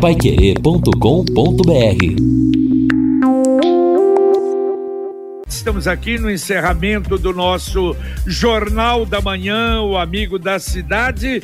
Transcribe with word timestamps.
paiquerê.com.br 0.00 0.92
Estamos 5.48 5.88
aqui 5.88 6.18
no 6.18 6.30
encerramento 6.30 7.18
do 7.18 7.32
nosso 7.32 7.96
Jornal 8.24 9.04
da 9.04 9.20
Manhã, 9.20 9.80
o 9.82 9.98
Amigo 9.98 10.38
da 10.38 10.60
Cidade. 10.60 11.42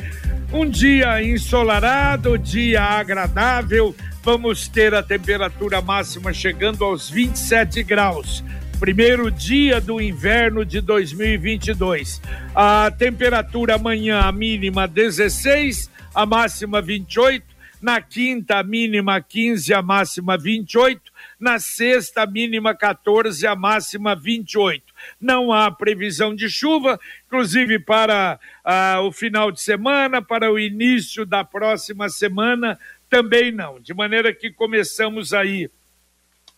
Um 0.53 0.69
dia 0.69 1.21
ensolarado, 1.21 2.37
dia 2.37 2.81
agradável. 2.81 3.93
Vamos 4.23 4.69
ter 4.69 4.93
a 4.93 5.03
temperatura 5.03 5.81
máxima 5.81 6.31
chegando 6.31 6.85
aos 6.85 7.09
27 7.09 7.83
graus 7.83 8.43
primeiro 8.79 9.31
dia 9.31 9.79
do 9.79 10.01
inverno 10.01 10.65
de 10.65 10.81
2022. 10.81 12.21
A 12.53 12.91
temperatura 12.91 13.75
amanhã, 13.75 14.19
a 14.19 14.31
mínima 14.33 14.85
16, 14.85 15.89
a 16.13 16.25
máxima 16.25 16.81
28. 16.81 17.54
Na 17.81 18.01
quinta, 18.01 18.59
a 18.59 18.63
mínima 18.63 19.21
15, 19.21 19.73
a 19.73 19.81
máxima 19.81 20.37
28. 20.37 21.01
Na 21.39 21.59
sexta, 21.59 22.23
a 22.23 22.25
mínima 22.25 22.73
14, 22.73 23.45
a 23.45 23.55
máxima 23.55 24.15
28. 24.15 24.83
Não 25.19 25.51
há 25.51 25.69
previsão 25.69 26.33
de 26.33 26.49
chuva, 26.49 26.99
inclusive 27.27 27.79
para 27.79 28.39
ah, 28.63 29.01
o 29.01 29.11
final 29.11 29.51
de 29.51 29.61
semana, 29.61 30.21
para 30.21 30.51
o 30.51 30.57
início 30.57 31.25
da 31.25 31.43
próxima 31.43 32.09
semana, 32.09 32.79
também 33.09 33.51
não. 33.51 33.79
De 33.79 33.93
maneira 33.93 34.33
que 34.33 34.49
começamos 34.49 35.33
aí 35.33 35.69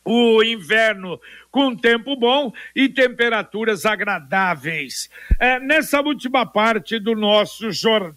o 0.06 0.42
inverno 0.42 1.20
com 1.52 1.76
tempo 1.76 2.16
bom 2.16 2.54
e 2.74 2.88
temperaturas 2.88 3.86
agradáveis. 3.86 5.10
É, 5.40 5.60
nessa 5.60 6.00
última 6.00 6.46
parte 6.46 6.98
do 7.00 7.14
nosso 7.14 7.72
Jornal 7.72 8.16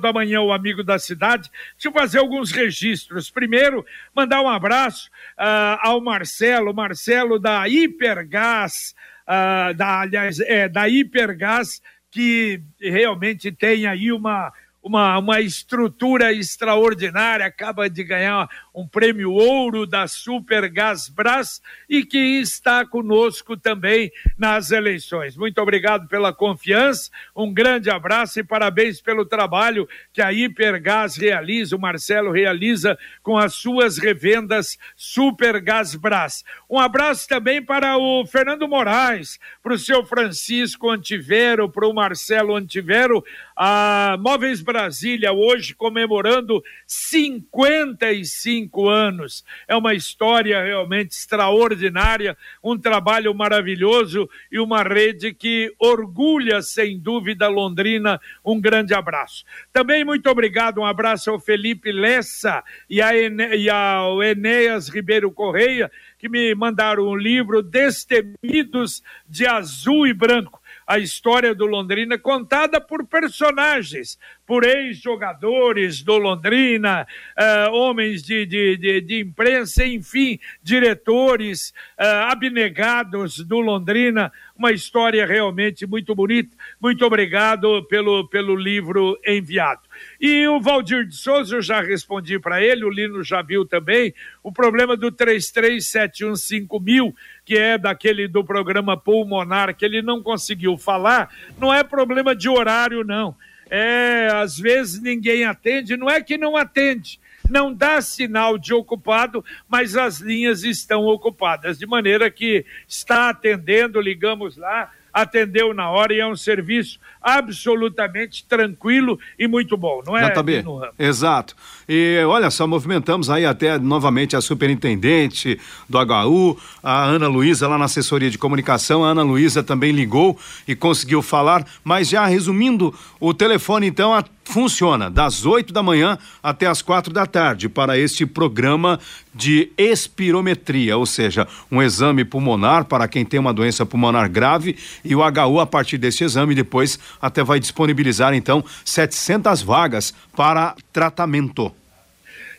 da 0.00 0.12
Manhã, 0.12 0.40
o 0.40 0.52
Amigo 0.52 0.82
da 0.82 0.98
Cidade, 0.98 1.50
deixa 1.72 1.88
eu 1.88 1.92
fazer 1.92 2.18
alguns 2.18 2.50
registros. 2.50 3.30
Primeiro, 3.30 3.84
mandar 4.14 4.40
um 4.40 4.48
abraço 4.48 5.08
uh, 5.38 5.78
ao 5.80 6.00
Marcelo, 6.00 6.74
Marcelo 6.74 7.38
da 7.38 7.68
Hipergás, 7.68 8.94
uh, 9.26 9.74
da, 9.74 10.00
aliás, 10.00 10.40
é, 10.40 10.68
da 10.68 10.88
Hipergás, 10.88 11.82
que 12.10 12.60
realmente 12.80 13.52
tem 13.52 13.86
aí 13.86 14.10
uma 14.10 14.52
uma, 14.82 15.18
uma 15.18 15.40
estrutura 15.40 16.32
extraordinária, 16.32 17.44
acaba 17.46 17.88
de 17.88 18.02
ganhar 18.02 18.48
um 18.74 18.86
prêmio 18.86 19.32
ouro 19.32 19.86
da 19.86 20.06
Super 20.06 20.68
Gasbras 20.68 21.60
e 21.88 22.04
que 22.04 22.18
está 22.18 22.84
conosco 22.86 23.56
também 23.56 24.10
nas 24.38 24.70
eleições. 24.70 25.36
Muito 25.36 25.60
obrigado 25.60 26.08
pela 26.08 26.32
confiança, 26.32 27.10
um 27.34 27.52
grande 27.52 27.90
abraço 27.90 28.40
e 28.40 28.44
parabéns 28.44 29.00
pelo 29.00 29.24
trabalho 29.24 29.88
que 30.12 30.22
a 30.22 30.32
Hipergás 30.32 31.16
realiza, 31.16 31.76
o 31.76 31.80
Marcelo 31.80 32.30
realiza 32.30 32.98
com 33.22 33.36
as 33.36 33.54
suas 33.54 33.98
revendas 33.98 34.78
Super 34.96 35.60
Gasbras. 35.60 36.44
Um 36.68 36.78
abraço 36.78 37.28
também 37.28 37.62
para 37.62 37.96
o 37.96 38.24
Fernando 38.26 38.68
Moraes, 38.68 39.38
para 39.62 39.74
o 39.74 39.78
seu 39.78 40.04
Francisco 40.04 40.88
Antivero, 40.90 41.68
para 41.68 41.86
o 41.86 41.94
Marcelo 41.94 42.54
Antivero, 42.54 43.24
a 43.56 44.16
Móveis 44.18 44.62
Brasília 44.62 45.32
hoje 45.32 45.74
comemorando 45.74 46.62
55 46.86 48.69
anos. 48.88 49.44
É 49.66 49.74
uma 49.74 49.94
história 49.94 50.62
realmente 50.62 51.12
extraordinária, 51.12 52.36
um 52.62 52.78
trabalho 52.78 53.34
maravilhoso 53.34 54.28
e 54.50 54.58
uma 54.58 54.82
rede 54.82 55.34
que 55.34 55.74
orgulha, 55.78 56.62
sem 56.62 56.98
dúvida, 56.98 57.48
Londrina. 57.48 58.20
Um 58.44 58.60
grande 58.60 58.94
abraço. 58.94 59.44
Também 59.72 60.04
muito 60.04 60.28
obrigado, 60.28 60.78
um 60.78 60.86
abraço 60.86 61.30
ao 61.30 61.40
Felipe 61.40 61.90
Lessa 61.90 62.62
e, 62.88 63.02
a 63.02 63.16
Ene, 63.16 63.56
e 63.56 63.68
ao 63.68 64.22
Enéas 64.22 64.88
Ribeiro 64.88 65.30
Correia, 65.30 65.90
que 66.18 66.28
me 66.28 66.54
mandaram 66.54 67.08
um 67.08 67.16
livro 67.16 67.62
Destemidos 67.62 69.02
de 69.28 69.46
Azul 69.46 70.06
e 70.06 70.12
Branco 70.12 70.60
a 70.90 70.98
história 70.98 71.54
do 71.54 71.66
Londrina 71.66 72.18
contada 72.18 72.80
por 72.80 73.06
personagens, 73.06 74.18
por 74.44 74.64
ex-jogadores 74.64 76.02
do 76.02 76.18
Londrina, 76.18 77.06
uh, 77.38 77.72
homens 77.72 78.24
de, 78.24 78.44
de, 78.44 78.76
de, 78.76 79.00
de, 79.00 79.20
imprensa, 79.20 79.86
enfim, 79.86 80.40
diretores 80.60 81.72
uh, 81.96 82.32
abnegados 82.32 83.38
do 83.38 83.60
Londrina. 83.60 84.32
Uma 84.56 84.72
história 84.72 85.24
realmente 85.24 85.86
muito 85.86 86.12
bonita. 86.12 86.56
Muito 86.80 87.06
obrigado 87.06 87.84
pelo, 87.84 88.26
pelo 88.26 88.56
livro 88.56 89.16
enviado. 89.24 89.82
E 90.20 90.46
o 90.48 90.60
Valdir 90.60 91.06
de 91.06 91.16
Souza, 91.16 91.56
eu 91.56 91.62
já 91.62 91.80
respondi 91.80 92.38
para 92.38 92.62
ele, 92.62 92.84
o 92.84 92.90
Lino 92.90 93.24
já 93.24 93.42
viu 93.42 93.64
também, 93.64 94.14
o 94.42 94.52
problema 94.52 94.96
do 94.96 95.10
33715000, 95.10 97.14
que 97.44 97.56
é 97.56 97.78
daquele 97.78 98.28
do 98.28 98.44
programa 98.44 98.96
Pulmonar, 98.96 99.74
que 99.74 99.84
ele 99.84 100.02
não 100.02 100.22
conseguiu 100.22 100.76
falar, 100.76 101.30
não 101.58 101.72
é 101.72 101.82
problema 101.82 102.34
de 102.34 102.48
horário, 102.48 103.04
não. 103.04 103.34
É, 103.70 104.28
às 104.32 104.58
vezes 104.58 105.00
ninguém 105.00 105.44
atende, 105.44 105.96
não 105.96 106.10
é 106.10 106.20
que 106.20 106.36
não 106.36 106.56
atende, 106.56 107.20
não 107.48 107.72
dá 107.72 108.00
sinal 108.00 108.58
de 108.58 108.74
ocupado, 108.74 109.44
mas 109.68 109.96
as 109.96 110.18
linhas 110.18 110.64
estão 110.64 111.06
ocupadas, 111.06 111.78
de 111.78 111.86
maneira 111.86 112.28
que 112.30 112.66
está 112.88 113.30
atendendo, 113.30 114.00
ligamos 114.00 114.56
lá, 114.56 114.90
atendeu 115.12 115.74
na 115.74 115.90
hora 115.90 116.14
e 116.14 116.20
é 116.20 116.26
um 116.26 116.36
serviço 116.36 116.98
absolutamente 117.22 118.44
tranquilo 118.48 119.18
e 119.38 119.46
muito 119.46 119.76
bom, 119.76 120.02
não 120.06 120.16
é? 120.16 120.30
JB, 120.30 120.64
exato. 120.98 121.54
E 121.88 122.22
olha 122.26 122.50
só, 122.50 122.66
movimentamos 122.66 123.28
aí 123.28 123.44
até 123.44 123.78
novamente 123.78 124.36
a 124.36 124.40
superintendente 124.40 125.58
do 125.88 125.98
HU, 125.98 126.58
a 126.82 127.04
Ana 127.04 127.28
Luísa, 127.28 127.68
lá 127.68 127.76
na 127.76 127.84
assessoria 127.84 128.30
de 128.30 128.38
comunicação. 128.38 129.04
A 129.04 129.08
Ana 129.08 129.22
Luísa 129.22 129.62
também 129.62 129.92
ligou 129.92 130.38
e 130.66 130.74
conseguiu 130.74 131.20
falar, 131.20 131.66
mas 131.84 132.08
já 132.08 132.24
resumindo, 132.26 132.94
o 133.18 133.34
telefone 133.34 133.86
então 133.86 134.14
a, 134.14 134.24
funciona 134.50 135.10
das 135.10 135.46
8 135.46 135.72
da 135.72 135.82
manhã 135.82 136.18
até 136.42 136.66
as 136.66 136.82
quatro 136.82 137.12
da 137.12 137.24
tarde 137.24 137.68
para 137.68 137.96
este 137.96 138.26
programa 138.26 138.98
de 139.34 139.70
espirometria, 139.78 140.96
ou 140.96 141.06
seja, 141.06 141.46
um 141.70 141.80
exame 141.80 142.24
pulmonar 142.24 142.84
para 142.84 143.08
quem 143.08 143.24
tem 143.24 143.38
uma 143.38 143.54
doença 143.54 143.86
pulmonar 143.86 144.28
grave 144.28 144.76
e 145.04 145.14
o 145.14 145.20
HU 145.20 145.60
a 145.60 145.66
partir 145.66 145.98
desse 145.98 146.24
exame 146.24 146.54
depois 146.54 146.98
até 147.22 147.42
vai 147.42 147.60
disponibilizar 147.60 148.34
então 148.34 148.64
700 148.84 149.62
vagas 149.62 150.12
para 150.36 150.74
tratamento. 150.92 151.72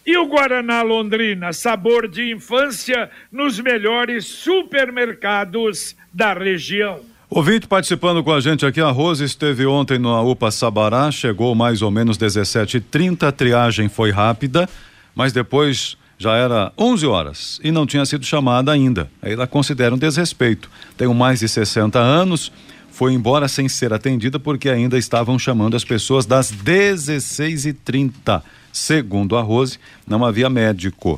E 0.06 0.18
o 0.18 0.25
Guaraná 0.25 0.81
Londrina, 0.81 1.53
sabor 1.53 2.08
de 2.08 2.31
infância 2.31 3.12
nos 3.31 3.59
melhores 3.59 4.25
supermercados 4.25 5.96
da 6.12 6.34
região. 6.34 7.10
Ouvinte 7.34 7.66
participando 7.66 8.22
com 8.25 8.34
a 8.34 8.42
gente 8.42 8.66
aqui, 8.66 8.81
a 8.81 8.90
Rose 8.90 9.24
esteve 9.24 9.66
ontem 9.66 9.97
no 9.97 10.30
UPA 10.30 10.52
Sabará, 10.52 11.09
chegou 11.09 11.56
mais 11.56 11.81
ou 11.81 11.90
menos 11.90 12.18
17h30, 12.18 13.24
a 13.24 13.31
triagem 13.31 13.88
foi 13.88 14.12
rápida, 14.12 14.68
mas 15.16 15.31
depois 15.31 15.96
já 16.18 16.36
era 16.36 16.74
11 16.78 17.08
horas 17.08 17.62
e 17.64 17.72
não 17.72 17.86
tinha 17.86 18.06
sido 18.06 18.25
chamada 18.25 18.70
ainda. 18.70 19.09
Aí 19.22 19.31
ela 19.31 19.47
considera 19.47 19.96
um 19.96 19.97
desrespeito. 19.97 20.70
Tenho 20.97 21.14
mais 21.14 21.40
de 21.40 21.47
60 21.47 21.97
anos, 21.97 22.52
foi 22.91 23.14
embora 23.14 23.47
sem 23.47 23.70
ser 23.70 23.94
atendida 23.94 24.38
porque 24.38 24.68
ainda 24.68 24.97
estavam 24.97 25.40
chamando 25.40 25.78
as 25.78 25.86
pessoas 25.86 26.25
das 26.25 26.52
16h30. 26.52 28.44
Segundo 28.74 29.38
a 29.38 29.41
Rose, 29.41 29.80
não 30.06 30.25
havia 30.25 30.50
médico. 30.50 31.18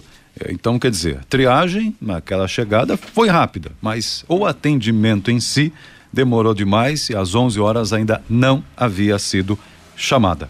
Então, 0.50 0.78
quer 0.78 0.92
dizer, 0.92 1.24
triagem 1.26 1.96
naquela 2.00 2.48
chegada 2.48 2.98
foi 2.98 3.30
rápida, 3.30 3.72
mas 3.82 4.24
o 4.28 4.46
atendimento 4.46 5.32
em 5.32 5.40
si 5.40 5.74
demorou 6.14 6.54
demais 6.54 7.10
e 7.10 7.16
às 7.16 7.34
11 7.34 7.60
horas 7.60 7.92
ainda 7.92 8.22
não 8.30 8.64
havia 8.78 9.18
sido 9.18 9.58
chamada. 9.98 10.48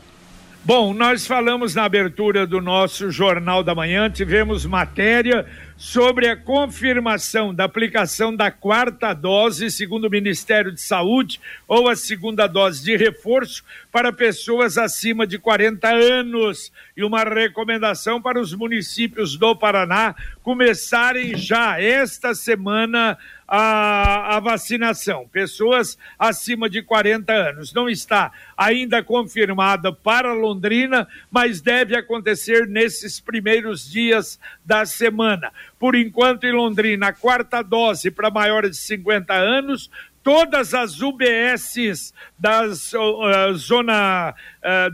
Bom, 0.65 0.93
nós 0.93 1.27
falamos 1.27 1.75
na 1.75 1.83
abertura 1.83 2.47
do 2.47 2.61
nosso 2.61 3.11
Jornal 3.11 3.65
da 3.65 3.75
Manhã, 3.75 4.09
tivemos 4.09 4.65
matéria 4.65 5.45
sobre 5.75 6.29
a 6.29 6.37
confirmação 6.37 7.53
da 7.53 7.65
aplicação 7.65 8.33
da 8.33 8.49
quarta 8.49 9.13
dose, 9.13 9.69
segundo 9.69 10.05
o 10.05 10.09
Ministério 10.09 10.71
de 10.71 10.79
Saúde, 10.79 11.41
ou 11.67 11.89
a 11.89 11.97
segunda 11.97 12.47
dose 12.47 12.81
de 12.81 12.95
reforço 12.95 13.61
para 13.91 14.13
pessoas 14.13 14.77
acima 14.77 15.27
de 15.27 15.37
40 15.37 15.89
anos. 15.89 16.71
E 16.95 17.03
uma 17.03 17.25
recomendação 17.25 18.21
para 18.21 18.39
os 18.39 18.53
municípios 18.53 19.35
do 19.35 19.53
Paraná 19.57 20.15
começarem 20.41 21.35
já 21.35 21.77
esta 21.81 22.33
semana 22.33 23.17
a, 23.55 24.37
a 24.37 24.39
vacinação. 24.39 25.29
Pessoas 25.31 25.95
acima 26.17 26.67
de 26.67 26.81
40 26.81 27.31
anos. 27.31 27.71
Não 27.71 27.87
está 27.87 28.31
ainda 28.57 29.03
confirmada 29.03 29.93
para 29.93 30.33
Londrina, 30.33 31.07
mas 31.29 31.61
deve 31.61 31.95
acontecer 31.95 32.65
nesses 32.65 33.19
primeiros 33.19 33.87
dias 33.87 34.39
da 34.65 34.87
semana. 34.87 35.51
Por 35.77 35.93
enquanto, 35.93 36.45
em 36.45 36.51
Londrina, 36.51 37.09
a 37.09 37.13
quarta 37.13 37.61
dose 37.61 38.09
para 38.09 38.31
maiores 38.31 38.71
de 38.71 38.77
50 38.77 39.35
anos 39.35 39.87
todas 40.23 40.73
as 40.73 41.01
UBSs 41.01 42.13
da 42.39 42.63
uh, 42.65 43.53
zona 43.55 44.33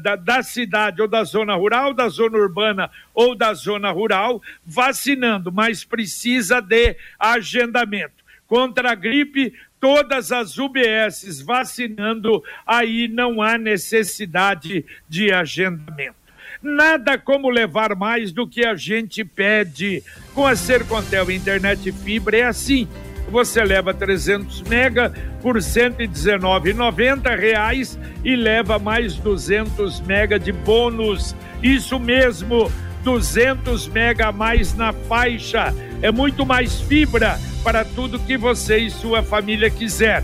da, 0.02 0.16
da, 0.16 0.42
cidade 0.42 1.04
ou 1.04 1.08
da 1.08 1.24
zona 1.24 1.54
rural, 1.54 1.94
da 1.94 2.10
zona 2.10 2.36
urbana 2.36 2.90
ou 3.14 3.36
da 3.36 3.54
zona 3.54 3.92
rural, 3.92 4.42
vacinando, 4.66 5.52
mas 5.52 5.84
precisa 5.84 6.60
de 6.60 6.98
agendamento. 7.20 8.19
Contra 8.50 8.92
a 8.92 8.96
gripe, 8.96 9.54
todas 9.80 10.34
as 10.34 10.57
UBSs 10.57 11.42
vacinando, 11.42 12.44
aí 12.68 13.07
não 13.07 13.42
há 13.42 13.57
necessidade 13.57 14.86
de 15.07 15.31
agendamento. 15.31 16.19
Nada 16.62 17.18
como 17.18 17.50
levar 17.50 17.96
mais 17.96 18.34
do 18.34 18.46
que 18.46 18.66
a 18.66 18.75
gente 18.75 19.24
pede. 19.24 20.04
Com 20.34 20.46
a 20.46 20.56
Sercontel 20.56 21.31
Internet 21.31 21.90
Fibra 21.94 22.38
é 22.38 22.44
assim 22.44 22.86
você 23.30 23.63
leva 23.63 23.94
300 23.94 24.63
mega 24.63 25.13
por 25.42 25.56
R$ 25.56 25.62
119,90 25.62 27.98
e 28.24 28.36
leva 28.36 28.78
mais 28.80 29.16
200 29.16 30.02
mega 30.02 30.38
de 30.40 30.52
bônus. 30.52 31.36
Isso 31.62 32.00
mesmo, 32.00 32.72
200 33.10 33.88
mega 33.88 34.28
a 34.28 34.32
mais 34.32 34.76
na 34.76 34.94
faixa. 34.94 35.74
É 36.00 36.12
muito 36.12 36.46
mais 36.46 36.80
fibra 36.82 37.40
para 37.64 37.84
tudo 37.84 38.20
que 38.20 38.38
você 38.38 38.78
e 38.78 38.92
sua 38.92 39.24
família 39.24 39.68
quiser 39.68 40.24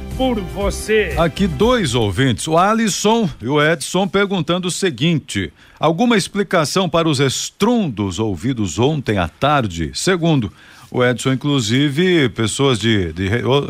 por 0.21 0.39
você. 0.39 1.15
Aqui 1.17 1.47
dois 1.47 1.95
ouvintes, 1.95 2.47
o 2.47 2.55
Alisson 2.55 3.27
e 3.41 3.47
o 3.47 3.59
Edson 3.59 4.07
perguntando 4.07 4.67
o 4.67 4.71
seguinte: 4.71 5.51
alguma 5.79 6.15
explicação 6.15 6.87
para 6.87 7.09
os 7.09 7.19
estrundos 7.19 8.19
ouvidos 8.19 8.77
ontem 8.77 9.17
à 9.17 9.27
tarde? 9.27 9.89
Segundo, 9.95 10.53
o 10.91 11.03
Edson, 11.03 11.33
inclusive, 11.33 12.29
pessoas 12.29 12.77
de, 12.77 13.11
de 13.13 13.29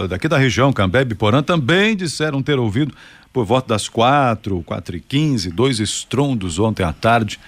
daqui 0.10 0.28
da 0.28 0.38
região, 0.38 0.74
Cambé 0.74 1.08
e 1.10 1.16
Porã, 1.16 1.42
também 1.42 1.96
disseram 1.96 2.44
ter 2.44 2.60
ouvido 2.60 2.94
por 3.32 3.46
volta 3.46 3.70
das 3.70 3.88
quatro, 3.88 4.62
quatro 4.64 4.98
e 4.98 5.00
quinze, 5.00 5.50
dois 5.52 5.80
estrondos 5.80 6.60
ontem 6.60 6.84
à 6.84 6.92
tarde, 6.92 7.40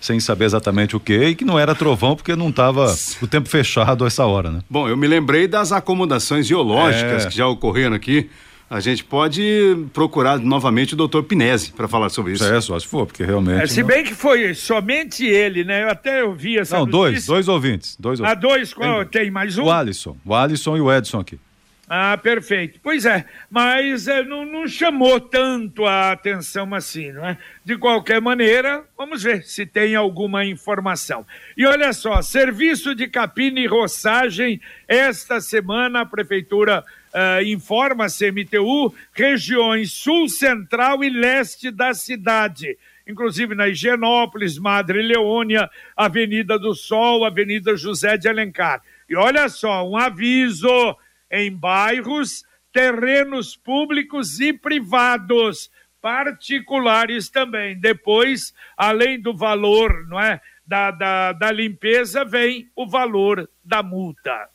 sem 0.00 0.20
saber 0.20 0.44
exatamente 0.44 0.94
o 0.94 1.00
que, 1.00 1.18
e 1.18 1.34
que 1.34 1.44
não 1.44 1.58
era 1.58 1.74
trovão 1.74 2.14
porque 2.14 2.36
não 2.36 2.50
estava 2.50 2.94
o 3.20 3.26
tempo 3.26 3.48
fechado 3.48 4.04
a 4.04 4.06
essa 4.06 4.24
hora, 4.24 4.52
né? 4.52 4.60
Bom, 4.70 4.88
eu 4.88 4.96
me 4.96 5.08
lembrei 5.08 5.48
das 5.48 5.72
acomodações 5.72 6.46
geológicas 6.46 7.26
é... 7.26 7.28
que 7.28 7.36
já 7.36 7.48
ocorreram 7.48 7.96
aqui 7.96 8.30
a 8.72 8.80
gente 8.80 9.04
pode 9.04 9.86
procurar 9.92 10.38
novamente 10.38 10.94
o 10.94 10.96
doutor 10.96 11.24
Pinese 11.24 11.70
para 11.72 11.86
falar 11.86 12.08
sobre 12.08 12.32
isso. 12.32 12.42
É, 12.42 12.58
só 12.58 12.78
se 12.78 12.86
for, 12.86 13.04
porque 13.04 13.22
realmente. 13.22 13.62
É, 13.62 13.66
se 13.66 13.82
bem 13.82 14.02
que 14.02 14.14
foi 14.14 14.54
somente 14.54 15.26
ele, 15.26 15.62
né? 15.62 15.82
Eu 15.82 15.90
até 15.90 16.24
ouvi 16.24 16.58
essa 16.58 16.78
Não, 16.78 16.86
notícia. 16.86 16.98
dois, 16.98 17.26
dois 17.26 17.48
ouvintes. 17.48 17.96
Dois 18.00 18.18
ah, 18.22 18.32
dois, 18.32 18.72
qual, 18.72 19.04
tem, 19.04 19.24
tem 19.24 19.30
mais 19.30 19.58
um? 19.58 19.64
O 19.64 19.70
Alisson. 19.70 20.16
O 20.24 20.34
Alisson 20.34 20.78
e 20.78 20.80
o 20.80 20.90
Edson 20.90 21.20
aqui. 21.20 21.38
Ah, 21.86 22.16
perfeito. 22.16 22.80
Pois 22.82 23.04
é, 23.04 23.26
mas 23.50 24.08
é, 24.08 24.24
não, 24.24 24.46
não, 24.46 24.66
chamou 24.66 25.20
tanto 25.20 25.84
a 25.84 26.12
atenção 26.12 26.74
assim, 26.74 27.12
não 27.12 27.26
é? 27.26 27.36
De 27.62 27.76
qualquer 27.76 28.22
maneira, 28.22 28.84
vamos 28.96 29.22
ver 29.22 29.42
se 29.42 29.66
tem 29.66 29.94
alguma 29.94 30.46
informação. 30.46 31.26
E 31.58 31.66
olha 31.66 31.92
só, 31.92 32.22
serviço 32.22 32.94
de 32.94 33.06
capina 33.06 33.60
e 33.60 33.66
roçagem, 33.66 34.58
esta 34.88 35.42
semana 35.42 36.00
a 36.00 36.06
Prefeitura 36.06 36.82
uh, 37.12 37.42
informa 37.44 38.06
a 38.06 38.08
CMTU, 38.08 38.94
regiões 39.12 39.92
sul, 39.92 40.28
central 40.28 41.04
e 41.04 41.10
leste 41.10 41.70
da 41.70 41.94
cidade 41.94 42.76
inclusive 43.06 43.54
na 43.54 43.68
Higienópolis, 43.68 44.58
Madre 44.58 45.02
Leônia, 45.02 45.68
Avenida 45.96 46.58
do 46.58 46.74
Sol, 46.74 47.24
Avenida 47.24 47.76
José 47.76 48.16
de 48.16 48.28
Alencar. 48.28 48.82
E 49.08 49.16
olha 49.16 49.48
só, 49.48 49.88
um 49.88 49.96
aviso 49.96 50.96
em 51.30 51.54
bairros, 51.54 52.44
terrenos 52.72 53.56
públicos 53.56 54.40
e 54.40 54.52
privados, 54.52 55.70
particulares 56.00 57.28
também. 57.28 57.78
Depois, 57.78 58.54
além 58.76 59.20
do 59.20 59.34
valor, 59.34 60.06
não 60.08 60.20
é, 60.20 60.40
da, 60.66 60.90
da, 60.90 61.32
da 61.32 61.52
limpeza, 61.52 62.24
vem 62.24 62.70
o 62.74 62.86
valor 62.86 63.48
da 63.64 63.82
multa. 63.82 64.48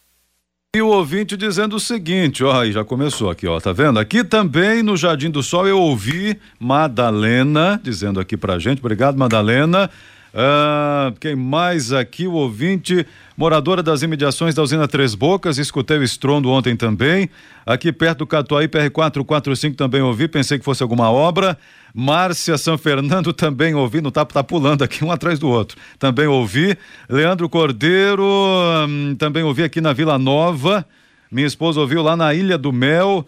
E 0.75 0.81
o 0.81 0.87
ouvinte 0.89 1.37
dizendo 1.37 1.77
o 1.77 1.79
seguinte, 1.79 2.43
ó, 2.43 2.61
aí 2.61 2.73
já 2.73 2.83
começou 2.83 3.29
aqui, 3.29 3.47
ó, 3.47 3.57
tá 3.57 3.71
vendo? 3.71 3.97
Aqui 3.99 4.21
também 4.21 4.83
no 4.83 4.97
Jardim 4.97 5.31
do 5.31 5.41
Sol 5.41 5.65
eu 5.65 5.79
ouvi 5.79 6.37
Madalena 6.59 7.79
dizendo 7.81 8.19
aqui 8.19 8.35
pra 8.35 8.59
gente, 8.59 8.79
obrigado 8.79 9.17
Madalena. 9.17 9.89
Ah, 10.33 11.13
quem 11.19 11.35
mais 11.35 11.91
aqui? 11.91 12.27
O 12.27 12.33
ouvinte, 12.33 13.05
moradora 13.35 13.81
das 13.81 14.01
imediações 14.01 14.53
da 14.53 14.61
usina 14.61 14.87
Três 14.87 15.15
Bocas, 15.15 15.57
escutei 15.57 15.97
o 15.97 16.03
estrondo 16.03 16.49
ontem 16.49 16.75
também. 16.75 17.29
Aqui 17.65 17.91
perto 17.91 18.19
do 18.19 18.27
Catuaí, 18.27 18.67
PR445 18.67 19.75
também 19.75 20.01
ouvi, 20.01 20.27
pensei 20.27 20.59
que 20.59 20.65
fosse 20.65 20.83
alguma 20.83 21.09
obra. 21.09 21.57
Márcia 21.93 22.57
São 22.57 22.77
Fernando 22.77 23.31
também 23.33 23.73
ouvi, 23.73 24.01
no 24.01 24.11
tá, 24.11 24.23
tá 24.25 24.43
pulando 24.43 24.83
aqui 24.83 25.03
um 25.03 25.11
atrás 25.11 25.39
do 25.39 25.47
outro. 25.47 25.77
Também 25.97 26.27
ouvi. 26.27 26.77
Leandro 27.09 27.49
Cordeiro, 27.49 28.23
hum, 28.87 29.15
também 29.17 29.43
ouvi 29.43 29.63
aqui 29.63 29.81
na 29.81 29.93
Vila 29.93 30.17
Nova. 30.17 30.85
Minha 31.31 31.47
esposa 31.47 31.79
ouviu 31.79 32.01
lá 32.01 32.15
na 32.15 32.33
Ilha 32.33 32.57
do 32.57 32.71
Mel. 32.71 33.25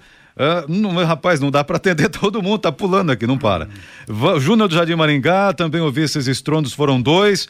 Não, 0.67 0.91
rapaz, 1.03 1.39
não 1.39 1.51
dá 1.51 1.63
para 1.63 1.77
atender 1.77 2.07
todo 2.09 2.41
mundo, 2.41 2.59
tá 2.59 2.71
pulando 2.71 3.11
aqui, 3.11 3.27
não 3.27 3.37
para. 3.37 3.67
Júnior 4.39 4.69
do 4.69 4.75
Jardim 4.75 4.95
Maringá, 4.95 5.53
também 5.53 5.81
ouvi 5.81 6.01
esses 6.01 6.27
estrondos, 6.27 6.73
foram 6.73 7.01
dois. 7.01 7.47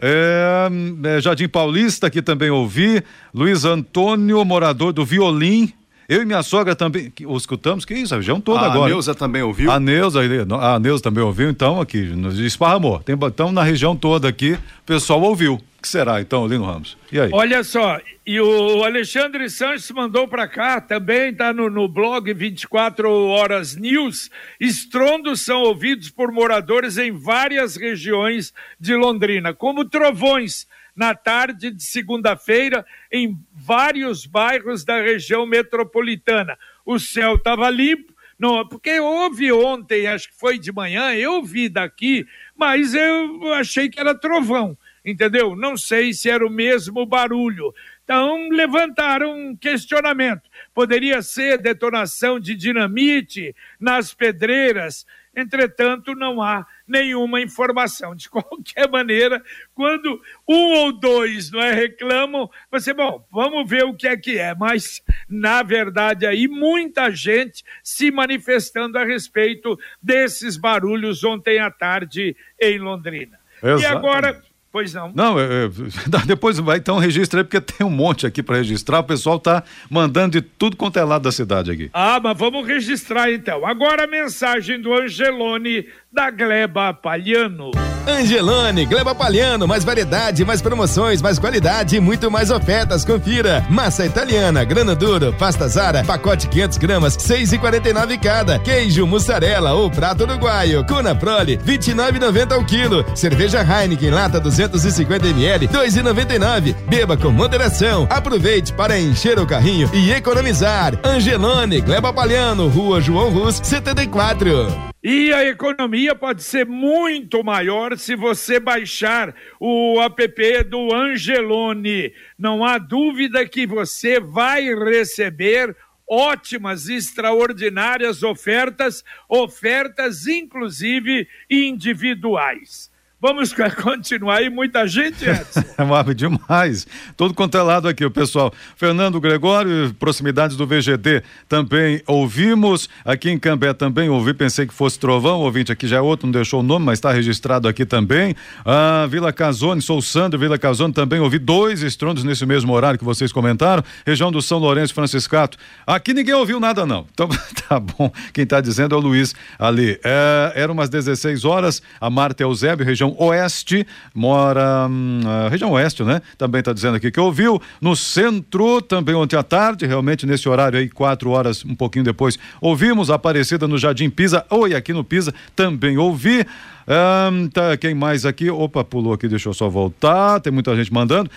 É, 0.00 0.68
é, 1.04 1.20
Jardim 1.20 1.46
Paulista, 1.46 2.10
que 2.10 2.20
também 2.20 2.50
ouvi. 2.50 3.02
Luiz 3.32 3.64
Antônio, 3.64 4.44
morador 4.44 4.92
do 4.92 5.04
Violim. 5.04 5.72
Eu 6.08 6.22
e 6.22 6.24
minha 6.24 6.42
sogra 6.42 6.74
também 6.74 7.10
que, 7.10 7.24
escutamos, 7.24 7.84
que 7.84 7.94
isso, 7.94 8.12
a 8.12 8.16
região 8.16 8.40
toda 8.40 8.60
a 8.60 8.66
agora. 8.66 8.86
A 8.86 8.88
Neuza 8.88 9.14
também 9.14 9.42
ouviu? 9.42 9.70
A 9.70 9.78
Neuza, 9.78 10.20
a 10.60 10.78
Neuza 10.78 11.02
também 11.02 11.22
ouviu, 11.22 11.48
então 11.48 11.80
aqui, 11.80 12.02
nos 12.02 12.38
esparramou. 12.38 12.98
Tem, 12.98 13.14
então 13.14 13.52
na 13.52 13.62
região 13.62 13.94
toda 13.96 14.28
aqui, 14.28 14.52
o 14.54 14.84
pessoal 14.84 15.22
ouviu. 15.22 15.60
Que 15.82 15.88
será 15.88 16.20
então, 16.20 16.46
Lino 16.46 16.64
Ramos? 16.64 16.96
E 17.10 17.18
aí? 17.18 17.30
Olha 17.32 17.64
só, 17.64 18.00
e 18.24 18.40
o 18.40 18.84
Alexandre 18.84 19.50
Sanches 19.50 19.90
mandou 19.90 20.28
para 20.28 20.46
cá, 20.46 20.80
também 20.80 21.30
está 21.30 21.52
no, 21.52 21.68
no 21.68 21.88
blog 21.88 22.32
24 22.32 23.10
Horas 23.10 23.74
News. 23.74 24.30
Estrondos 24.60 25.40
são 25.40 25.62
ouvidos 25.62 26.08
por 26.08 26.30
moradores 26.30 26.98
em 26.98 27.10
várias 27.10 27.74
regiões 27.74 28.54
de 28.78 28.94
Londrina, 28.94 29.52
como 29.52 29.84
trovões 29.84 30.68
na 30.94 31.16
tarde 31.16 31.72
de 31.72 31.82
segunda-feira 31.82 32.86
em 33.10 33.36
vários 33.52 34.24
bairros 34.24 34.84
da 34.84 35.00
região 35.00 35.44
metropolitana. 35.44 36.56
O 36.86 37.00
céu 37.00 37.34
estava 37.34 37.68
limpo, 37.68 38.12
não, 38.38 38.66
porque 38.68 39.00
houve 39.00 39.52
ontem, 39.52 40.06
acho 40.06 40.28
que 40.28 40.38
foi 40.38 40.58
de 40.58 40.72
manhã, 40.72 41.12
eu 41.14 41.42
vi 41.42 41.68
daqui, 41.68 42.26
mas 42.56 42.94
eu 42.94 43.52
achei 43.54 43.88
que 43.88 43.98
era 43.98 44.14
trovão, 44.14 44.76
entendeu? 45.04 45.56
Não 45.56 45.76
sei 45.76 46.12
se 46.12 46.30
era 46.30 46.46
o 46.46 46.50
mesmo 46.50 47.04
barulho. 47.04 47.74
Então 48.04 48.48
levantaram 48.50 49.32
um 49.32 49.56
questionamento. 49.56 50.42
Poderia 50.74 51.22
ser 51.22 51.58
detonação 51.58 52.38
de 52.38 52.54
dinamite 52.54 53.54
nas 53.78 54.12
pedreiras, 54.12 55.06
entretanto, 55.34 56.14
não 56.14 56.42
há 56.42 56.66
nenhuma 56.86 57.40
informação. 57.40 58.14
De 58.14 58.28
qualquer 58.30 58.88
maneira, 58.90 59.42
quando 59.74 60.20
um 60.48 60.74
ou 60.74 60.92
dois 60.92 61.50
não 61.50 61.60
é, 61.60 61.72
reclamam, 61.72 62.50
você, 62.70 62.92
bom, 62.92 63.26
vamos 63.30 63.68
ver 63.68 63.84
o 63.84 63.94
que 63.94 64.08
é 64.08 64.16
que 64.16 64.38
é. 64.38 64.54
Mas, 64.54 65.00
na 65.28 65.62
verdade, 65.62 66.26
aí 66.26 66.48
muita 66.48 67.10
gente 67.10 67.64
se 67.82 68.10
manifestando 68.10 68.98
a 68.98 69.04
respeito 69.04 69.78
desses 70.02 70.56
barulhos 70.56 71.24
ontem 71.24 71.58
à 71.60 71.70
tarde 71.70 72.36
em 72.60 72.78
Londrina. 72.78 73.40
Exatamente. 73.62 73.82
E 73.82 73.86
agora 73.86 74.51
Pois 74.72 74.94
não. 74.94 75.12
Não, 75.14 75.38
é, 75.38 75.66
é, 75.66 75.68
depois 76.26 76.58
vai 76.58 76.78
então 76.78 76.98
registra 76.98 77.40
aí, 77.40 77.44
porque 77.44 77.60
tem 77.60 77.86
um 77.86 77.90
monte 77.90 78.26
aqui 78.26 78.42
para 78.42 78.56
registrar. 78.56 79.00
O 79.00 79.04
pessoal 79.04 79.38
tá 79.38 79.62
mandando 79.90 80.40
de 80.40 80.40
tudo 80.40 80.78
quanto 80.78 80.98
é 80.98 81.04
lado 81.04 81.22
da 81.22 81.30
cidade 81.30 81.70
aqui. 81.70 81.90
Ah, 81.92 82.18
mas 82.18 82.38
vamos 82.38 82.66
registrar 82.66 83.30
então. 83.30 83.66
Agora 83.66 84.04
a 84.04 84.06
mensagem 84.06 84.80
do 84.80 84.94
Angelone 84.94 85.86
da 86.12 86.30
Gleba 86.30 86.92
Palhano. 86.92 87.70
Angelone, 88.06 88.84
Gleba 88.84 89.14
Palhano, 89.14 89.66
mais 89.66 89.84
variedade, 89.84 90.44
mais 90.44 90.60
promoções, 90.60 91.22
mais 91.22 91.38
qualidade 91.38 91.96
e 91.96 92.00
muito 92.00 92.30
mais 92.30 92.50
ofertas. 92.50 93.04
Confira. 93.04 93.64
Massa 93.70 94.04
italiana, 94.04 94.64
grana 94.64 94.94
duro, 94.94 95.32
pasta 95.38 95.68
Zara, 95.68 96.02
pacote 96.04 96.48
500 96.48 96.78
gramas, 96.78 97.16
6,49 97.16 98.20
cada. 98.20 98.58
Queijo, 98.58 99.06
mussarela 99.06 99.72
ou 99.72 99.88
prato 99.88 100.24
uruguaio. 100.24 100.84
Cuna 100.84 101.14
Prole, 101.14 101.56
29,90 101.58 102.52
ao 102.52 102.64
quilo. 102.64 103.04
Cerveja 103.16 103.62
Heineken, 103.62 104.10
lata 104.10 104.40
250 104.40 105.28
ml, 105.28 105.68
2,99. 105.68 106.74
Beba 106.88 107.16
com 107.16 107.30
moderação. 107.30 108.06
Aproveite 108.10 108.72
para 108.72 108.98
encher 108.98 109.38
o 109.38 109.46
carrinho 109.46 109.88
e 109.94 110.10
economizar. 110.10 110.98
Angelone, 111.04 111.80
Gleba 111.80 112.12
Palhano, 112.12 112.68
Rua 112.68 113.00
João 113.00 113.30
Rus, 113.30 113.60
74. 113.62 114.91
E 115.02 115.32
a 115.32 115.44
economia 115.44 116.14
pode 116.14 116.44
ser 116.44 116.64
muito 116.64 117.42
maior 117.42 117.98
se 117.98 118.14
você 118.14 118.60
baixar 118.60 119.34
o 119.58 120.00
app 120.00 120.62
do 120.62 120.94
Angelone. 120.94 122.14
Não 122.38 122.64
há 122.64 122.78
dúvida 122.78 123.44
que 123.48 123.66
você 123.66 124.20
vai 124.20 124.72
receber 124.72 125.76
ótimas, 126.08 126.88
extraordinárias 126.88 128.22
ofertas, 128.22 129.02
ofertas 129.28 130.28
inclusive 130.28 131.26
individuais. 131.50 132.91
Vamos 133.22 133.54
continuar 133.80 134.38
aí, 134.38 134.50
muita 134.50 134.84
gente, 134.88 135.24
Edson. 135.24 135.62
É 136.12 136.14
demais. 136.14 136.86
Todo 137.16 137.34
quanto 137.34 137.56
é 137.56 137.62
lado 137.62 137.86
aqui, 137.86 138.04
o 138.04 138.10
pessoal. 138.10 138.52
Fernando 138.76 139.20
Gregório, 139.20 139.94
proximidades 139.98 140.56
do 140.56 140.66
VGD, 140.66 141.22
também 141.48 142.02
ouvimos. 142.06 142.88
Aqui 143.04 143.30
em 143.30 143.38
Cambé 143.38 143.72
também 143.72 144.08
ouvi, 144.08 144.34
pensei 144.34 144.66
que 144.66 144.74
fosse 144.74 144.98
Trovão. 144.98 145.40
Ouvinte 145.40 145.70
aqui 145.70 145.86
já 145.86 145.98
é 145.98 146.00
outro, 146.00 146.26
não 146.26 146.32
deixou 146.32 146.60
o 146.60 146.62
nome, 146.62 146.86
mas 146.86 146.98
está 146.98 147.12
registrado 147.12 147.68
aqui 147.68 147.84
também. 147.84 148.34
Ah, 148.64 149.06
Vila 149.08 149.32
Casone, 149.32 149.80
sou 149.80 150.02
Sandro, 150.02 150.38
Vila 150.38 150.58
Casone 150.58 150.92
também 150.92 151.20
ouvi 151.20 151.38
dois 151.38 151.82
estrondos 151.82 152.24
nesse 152.24 152.44
mesmo 152.44 152.72
horário 152.72 152.98
que 152.98 153.04
vocês 153.04 153.32
comentaram. 153.32 153.84
Região 154.04 154.32
do 154.32 154.42
São 154.42 154.58
Lourenço, 154.58 154.94
Franciscato. 154.94 155.58
Aqui 155.86 156.12
ninguém 156.12 156.34
ouviu 156.34 156.58
nada, 156.58 156.84
não. 156.84 157.06
Então 157.12 157.28
tá 157.68 157.78
bom. 157.78 158.10
Quem 158.32 158.44
está 158.44 158.60
dizendo 158.60 158.94
é 158.94 158.98
o 158.98 159.00
Luiz 159.00 159.34
ali. 159.58 160.00
É, 160.02 160.66
umas 160.72 160.88
16 160.88 161.44
horas. 161.44 161.82
A 162.00 162.08
Marta 162.10 162.42
Eusébio, 162.42 162.84
região 162.84 163.11
oeste, 163.18 163.86
mora. 164.14 164.86
Hum, 164.88 165.20
região 165.50 165.70
oeste, 165.72 166.02
né? 166.02 166.20
Também 166.36 166.60
está 166.60 166.72
dizendo 166.72 166.96
aqui 166.96 167.10
que 167.10 167.20
ouviu. 167.20 167.60
No 167.80 167.94
centro, 167.96 168.80
também 168.80 169.14
ontem 169.14 169.36
à 169.36 169.42
tarde, 169.42 169.86
realmente 169.86 170.26
nesse 170.26 170.48
horário 170.48 170.78
aí, 170.78 170.88
quatro 170.88 171.30
horas, 171.30 171.64
um 171.64 171.74
pouquinho 171.74 172.04
depois, 172.04 172.38
ouvimos 172.60 173.10
Aparecida 173.10 173.68
no 173.68 173.78
Jardim 173.78 174.10
Pisa. 174.10 174.44
Oi, 174.50 174.74
aqui 174.74 174.92
no 174.92 175.04
Pisa, 175.04 175.34
também 175.54 175.98
ouvi. 175.98 176.46
Um, 176.86 177.48
tá, 177.48 177.76
quem 177.76 177.94
mais 177.94 178.26
aqui? 178.26 178.50
Opa, 178.50 178.82
pulou 178.84 179.12
aqui, 179.12 179.28
deixa 179.28 179.48
eu 179.48 179.54
só 179.54 179.68
voltar. 179.68 180.40
Tem 180.40 180.52
muita 180.52 180.74
gente 180.76 180.92
mandando. 180.92 181.30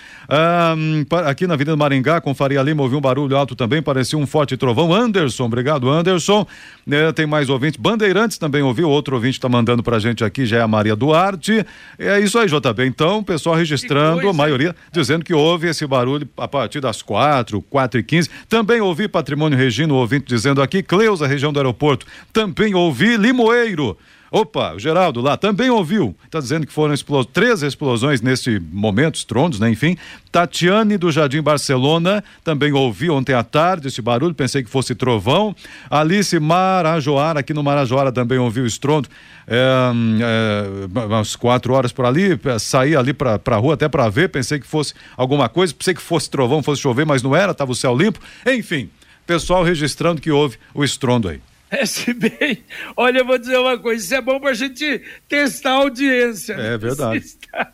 Um, 0.76 1.04
aqui 1.26 1.46
na 1.46 1.54
Avenida 1.54 1.76
Maringá, 1.76 2.20
com 2.20 2.34
Faria 2.34 2.62
Lima, 2.62 2.82
ouvi 2.82 2.96
um 2.96 3.00
barulho 3.00 3.36
alto 3.36 3.54
também, 3.54 3.82
parecia 3.82 4.18
um 4.18 4.26
forte 4.26 4.56
trovão. 4.56 4.92
Anderson, 4.92 5.44
obrigado, 5.44 5.88
Anderson. 5.88 6.46
É, 6.90 7.12
tem 7.12 7.26
mais 7.26 7.48
ouvintes. 7.48 7.78
Bandeirantes 7.80 8.38
também 8.38 8.62
ouviu. 8.62 8.88
Outro 8.88 9.16
ouvinte 9.16 9.38
está 9.38 9.48
mandando 9.48 9.82
pra 9.82 9.98
gente 9.98 10.24
aqui, 10.24 10.46
já 10.46 10.58
é 10.58 10.60
a 10.62 10.68
Maria 10.68 10.96
Duarte. 10.96 11.64
É 11.98 12.20
isso 12.20 12.38
aí, 12.38 12.46
JB. 12.46 12.86
Então, 12.86 13.22
pessoal 13.22 13.56
registrando, 13.56 14.28
a 14.28 14.32
maioria 14.32 14.74
dizendo 14.92 15.24
que 15.24 15.34
houve 15.34 15.68
esse 15.68 15.86
barulho 15.86 16.28
a 16.36 16.48
partir 16.48 16.80
das 16.80 17.02
quatro, 17.02 17.62
quatro 17.62 18.00
e 18.00 18.02
quinze. 18.02 18.28
Também 18.48 18.80
ouvi 18.80 19.08
Patrimônio 19.08 19.58
Regino, 19.58 19.94
ouvinte 19.94 20.26
dizendo 20.26 20.62
aqui, 20.62 20.82
Cleusa, 20.82 21.26
região 21.26 21.52
do 21.52 21.58
aeroporto. 21.58 22.06
Também 22.32 22.74
ouvi 22.74 23.16
Limoeiro. 23.16 23.96
Opa, 24.30 24.74
o 24.74 24.78
Geraldo 24.78 25.20
lá 25.20 25.36
também 25.36 25.70
ouviu. 25.70 26.14
Está 26.24 26.40
dizendo 26.40 26.66
que 26.66 26.72
foram 26.72 26.92
explos... 26.92 27.26
três 27.32 27.62
explosões 27.62 28.20
nesse 28.20 28.58
momento, 28.58 29.16
estrondos, 29.16 29.60
né? 29.60 29.70
Enfim. 29.70 29.96
Tatiane 30.32 30.98
do 30.98 31.10
Jardim 31.10 31.40
Barcelona 31.40 32.22
também 32.44 32.72
ouviu 32.72 33.14
ontem 33.14 33.32
à 33.32 33.42
tarde 33.42 33.88
esse 33.88 34.02
barulho, 34.02 34.34
pensei 34.34 34.62
que 34.62 34.68
fosse 34.68 34.94
trovão. 34.94 35.54
Alice 35.88 36.38
Marajoara, 36.38 37.40
aqui 37.40 37.54
no 37.54 37.62
Marajoara 37.62 38.12
também 38.12 38.38
ouviu 38.38 38.66
estrondo. 38.66 39.08
É, 39.46 39.92
é, 40.20 41.06
umas 41.06 41.36
quatro 41.36 41.72
horas 41.72 41.92
por 41.92 42.04
ali, 42.04 42.38
saí 42.58 42.96
ali 42.96 43.12
para 43.12 43.40
a 43.46 43.56
rua 43.56 43.74
até 43.74 43.88
para 43.88 44.08
ver, 44.08 44.28
pensei 44.28 44.58
que 44.58 44.66
fosse 44.66 44.92
alguma 45.16 45.48
coisa, 45.48 45.72
pensei 45.72 45.94
que 45.94 46.02
fosse 46.02 46.28
trovão, 46.28 46.62
fosse 46.62 46.82
chover, 46.82 47.06
mas 47.06 47.22
não 47.22 47.34
era, 47.34 47.52
estava 47.52 47.70
o 47.70 47.74
céu 47.74 47.96
limpo. 47.96 48.18
Enfim, 48.46 48.90
pessoal 49.26 49.62
registrando 49.62 50.20
que 50.20 50.30
houve 50.30 50.58
o 50.74 50.84
estrondo 50.84 51.28
aí. 51.28 51.40
É, 51.68 51.84
se 51.84 52.14
bem, 52.14 52.62
olha, 52.96 53.18
eu 53.18 53.24
vou 53.24 53.36
dizer 53.36 53.58
uma 53.58 53.76
coisa, 53.76 54.04
isso 54.04 54.14
é 54.14 54.20
bom 54.20 54.38
para 54.38 54.50
a 54.50 54.54
gente 54.54 55.02
testar 55.28 55.70
a 55.70 55.74
audiência. 55.74 56.52
É 56.52 56.56
né? 56.56 56.78
verdade. 56.78 57.20
Se 57.20 57.36
está, 57.36 57.72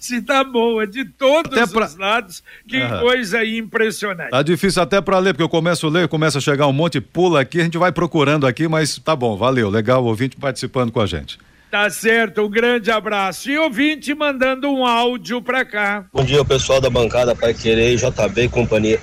se 0.00 0.16
está 0.16 0.44
bom, 0.44 0.80
é 0.80 0.86
de 0.86 1.04
todos 1.04 1.70
pra... 1.70 1.84
os 1.84 1.96
lados, 1.96 2.42
que 2.66 2.80
uhum. 2.80 3.00
coisa 3.00 3.44
impressionante. 3.44 4.30
Tá 4.30 4.42
difícil 4.42 4.82
até 4.82 5.02
para 5.02 5.18
ler, 5.18 5.34
porque 5.34 5.42
eu 5.42 5.50
começo 5.50 5.86
a 5.86 5.90
ler, 5.90 6.08
começa 6.08 6.38
a 6.38 6.40
chegar 6.40 6.66
um 6.66 6.72
monte, 6.72 6.98
pula 6.98 7.42
aqui, 7.42 7.60
a 7.60 7.64
gente 7.64 7.76
vai 7.76 7.92
procurando 7.92 8.46
aqui, 8.46 8.66
mas 8.66 8.98
tá 8.98 9.14
bom, 9.14 9.36
valeu, 9.36 9.68
legal 9.68 10.02
o 10.02 10.06
ouvinte 10.06 10.36
participando 10.36 10.90
com 10.90 11.00
a 11.00 11.06
gente. 11.06 11.38
Tá 11.70 11.90
certo, 11.90 12.42
um 12.42 12.48
grande 12.48 12.90
abraço. 12.90 13.50
E 13.50 13.58
ouvinte 13.58 14.14
mandando 14.14 14.70
um 14.70 14.86
áudio 14.86 15.42
para 15.42 15.62
cá. 15.62 16.06
Bom 16.10 16.24
dia, 16.24 16.42
pessoal 16.42 16.80
da 16.80 16.88
bancada 16.88 17.34
Pai 17.34 17.52
Querer, 17.52 17.96
JB 17.96 18.44
e 18.44 18.48
companhia. 18.48 19.00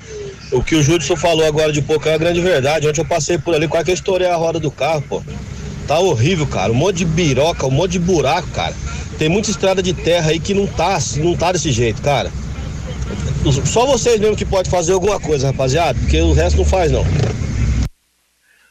O 0.54 0.62
que 0.62 0.76
o 0.76 0.82
Júlio 0.82 1.16
falou 1.16 1.44
agora 1.44 1.72
de 1.72 1.82
pouco 1.82 2.08
é 2.08 2.14
a 2.14 2.18
grande 2.18 2.40
verdade. 2.40 2.86
Ontem 2.86 3.00
eu 3.00 3.04
passei 3.04 3.36
por 3.36 3.56
ali, 3.56 3.66
quase 3.66 3.86
que 3.86 3.90
eu 3.90 3.94
estourei 3.94 4.28
a 4.28 4.36
roda 4.36 4.60
do 4.60 4.70
carro, 4.70 5.02
pô. 5.02 5.20
Tá 5.84 5.98
horrível, 5.98 6.46
cara. 6.46 6.70
Um 6.70 6.76
monte 6.76 6.98
de 6.98 7.04
biroca, 7.04 7.66
um 7.66 7.72
monte 7.72 7.92
de 7.92 7.98
buraco, 7.98 8.48
cara. 8.52 8.72
Tem 9.18 9.28
muita 9.28 9.50
estrada 9.50 9.82
de 9.82 9.92
terra 9.92 10.30
aí 10.30 10.38
que 10.38 10.54
não 10.54 10.68
tá, 10.68 10.96
não 11.16 11.36
tá 11.36 11.50
desse 11.50 11.72
jeito, 11.72 12.00
cara. 12.00 12.30
Só 13.66 13.84
vocês 13.84 14.20
mesmo 14.20 14.36
que 14.36 14.44
pode 14.44 14.70
fazer 14.70 14.92
alguma 14.92 15.18
coisa, 15.18 15.48
rapaziada, 15.48 15.98
porque 15.98 16.20
o 16.20 16.32
resto 16.32 16.58
não 16.58 16.64
faz, 16.64 16.92
não. 16.92 17.04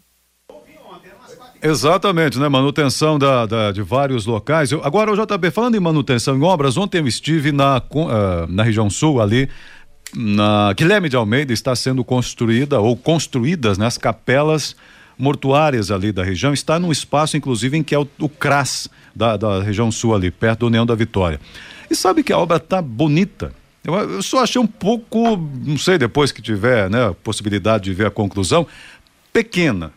Exatamente, 1.62 2.40
né? 2.40 2.48
Manutenção 2.48 3.18
da, 3.18 3.46
da, 3.46 3.72
de 3.72 3.82
vários 3.82 4.26
locais. 4.26 4.72
Eu, 4.72 4.84
agora, 4.84 5.12
o 5.12 5.16
JB, 5.16 5.52
falando 5.52 5.76
em 5.76 5.80
manutenção 5.80 6.38
em 6.38 6.44
obras, 6.44 6.78
ontem 6.78 7.00
eu 7.00 7.08
estive 7.08 7.52
na, 7.52 7.78
uh, 7.78 8.48
na 8.48 8.64
região 8.64 8.90
sul 8.90 9.20
ali, 9.20 9.50
na 10.16 10.72
Guilherme 10.74 11.10
de 11.10 11.16
Almeida, 11.16 11.52
está 11.52 11.76
sendo 11.76 12.04
construída 12.04 12.80
ou 12.80 12.96
construídas 12.96 13.78
né, 13.78 13.86
as 13.86 13.98
capelas 13.98 14.76
mortuárias 15.18 15.92
ali 15.92 16.12
da 16.12 16.24
região. 16.24 16.54
Está 16.54 16.80
num 16.80 16.92
espaço, 16.92 17.36
inclusive, 17.36 17.78
em 17.78 17.84
que 17.84 17.96
é 17.96 18.00
o, 18.00 18.08
o 18.20 18.30
CRAS 18.30 18.90
da, 19.16 19.36
da 19.38 19.62
região 19.62 19.92
sul 19.92 20.16
ali, 20.16 20.30
perto 20.30 20.60
do 20.60 20.68
União 20.68 20.86
da 20.86 20.96
Vitória. 20.96 21.40
E 21.90 21.96
sabe 21.96 22.24
que 22.24 22.32
a 22.32 22.38
obra 22.38 22.58
está 22.58 22.82
bonita. 22.82 23.54
Eu, 23.84 23.94
eu 23.96 24.22
só 24.22 24.44
achei 24.44 24.62
um 24.62 24.68
pouco, 24.68 25.38
não 25.64 25.78
sei, 25.78 25.98
depois 25.98 26.32
que 26.32 26.42
tiver 26.42 26.90
né, 26.90 27.08
a 27.08 27.14
possibilidade 27.14 27.86
de 27.86 27.94
ver 27.94 28.08
a 28.08 28.12
conclusão, 28.12 28.68
pequena 29.32 29.92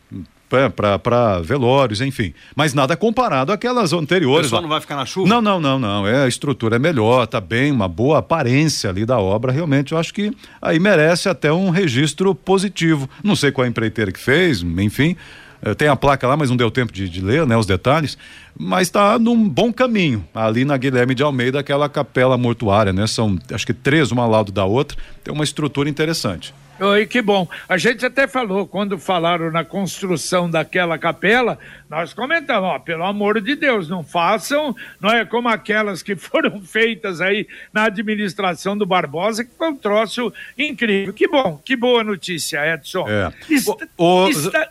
para 0.75 1.41
velórios, 1.41 2.01
enfim. 2.01 2.35
Mas 2.57 2.75
nada 2.75 2.97
comparado 2.97 3.53
àquelas 3.53 3.93
anteriores. 3.93 4.41
O 4.41 4.43
pessoal 4.43 4.63
não 4.63 4.69
vai 4.69 4.81
ficar 4.81 4.97
na 4.97 5.07
chuva? 5.07 5.29
Não, 5.29 5.41
não, 5.41 5.61
não, 5.61 5.79
não. 5.79 6.07
É, 6.07 6.25
a 6.25 6.29
estrutura 6.29 6.77
é 6.77 6.79
melhor, 6.79 7.27
tá 7.27 7.41
bem, 7.41 7.71
uma 7.71 7.87
boa 7.87 8.19
aparência 8.19 8.91
ali 8.91 9.07
da 9.07 9.19
obra. 9.19 9.53
Realmente, 9.53 9.93
eu 9.93 9.99
acho 9.99 10.13
que 10.13 10.33
aí 10.61 10.81
merece 10.81 11.29
até 11.29 11.53
um 11.53 11.71
registro 11.71 12.35
positivo. 12.35 13.09
Não 13.23 13.37
sei 13.37 13.53
qual 13.53 13.65
a 13.65 13.69
empreiteira 13.69 14.11
que 14.11 14.19
fez, 14.19 14.63
enfim. 14.63 15.17
Eh, 15.63 15.75
tem 15.75 15.89
a 15.89 15.97
placa 15.97 16.27
lá, 16.27 16.37
mas 16.37 16.51
não 16.51 16.57
deu 16.57 16.71
tempo 16.71 16.93
de, 16.93 17.09
de 17.09 17.21
ler, 17.21 17.47
né, 17.47 17.57
os 17.57 17.67
detalhes. 17.67 18.17
Mas 18.59 18.89
está 18.89 19.19
num 19.19 19.49
bom 19.49 19.73
caminho. 19.73 20.25
Ali 20.35 20.65
na 20.65 20.77
Guilherme 20.77 21.15
de 21.15 21.23
Almeida, 21.23 21.61
aquela 21.61 21.89
capela 21.89 22.37
mortuária, 22.37 22.93
né? 22.93 23.07
São 23.07 23.39
acho 23.53 23.67
que 23.67 23.75
três, 23.75 24.11
uma 24.11 24.23
ao 24.23 24.31
lado 24.31 24.53
da 24.53 24.65
outra. 24.65 24.99
Tem 25.23 25.33
uma 25.33 25.45
estrutura 25.45 25.89
interessante. 25.89 26.55
Oi, 26.81 27.07
que 27.07 27.21
bom. 27.21 27.47
A 27.69 27.77
gente 27.77 28.07
até 28.07 28.27
falou, 28.27 28.67
quando 28.67 28.99
falaram 28.99 29.51
na 29.51 29.65
construção 29.65 30.49
daquela 30.49 30.97
capela, 30.97 31.59
nós 31.91 32.15
comentamos, 32.15 32.71
ó, 32.71 32.79
pelo 32.79 33.05
amor 33.05 33.39
de 33.41 33.55
Deus, 33.55 33.87
não 33.87 34.03
façam, 34.03 34.75
não 34.99 35.11
é 35.11 35.25
como 35.27 35.49
aquelas 35.49 36.03
que 36.03 36.17
foram 36.17 36.63
feitas 36.63 37.21
aí 37.21 37.47
na 37.71 37.85
administração 37.85 38.79
do 38.79 38.87
Barbosa, 38.87 39.45
que 39.45 39.55
foi 39.55 39.69
um 39.69 39.77
troço 39.77 40.33
incrível. 40.57 41.13
Que 41.13 41.29
bom, 41.29 41.61
que 41.63 41.77
boa 41.77 42.03
notícia, 42.03 42.67
Edson. 42.75 43.07
É. 43.07 43.31
Está, 43.51 43.77
o. 43.99 44.29
Está 44.29 44.69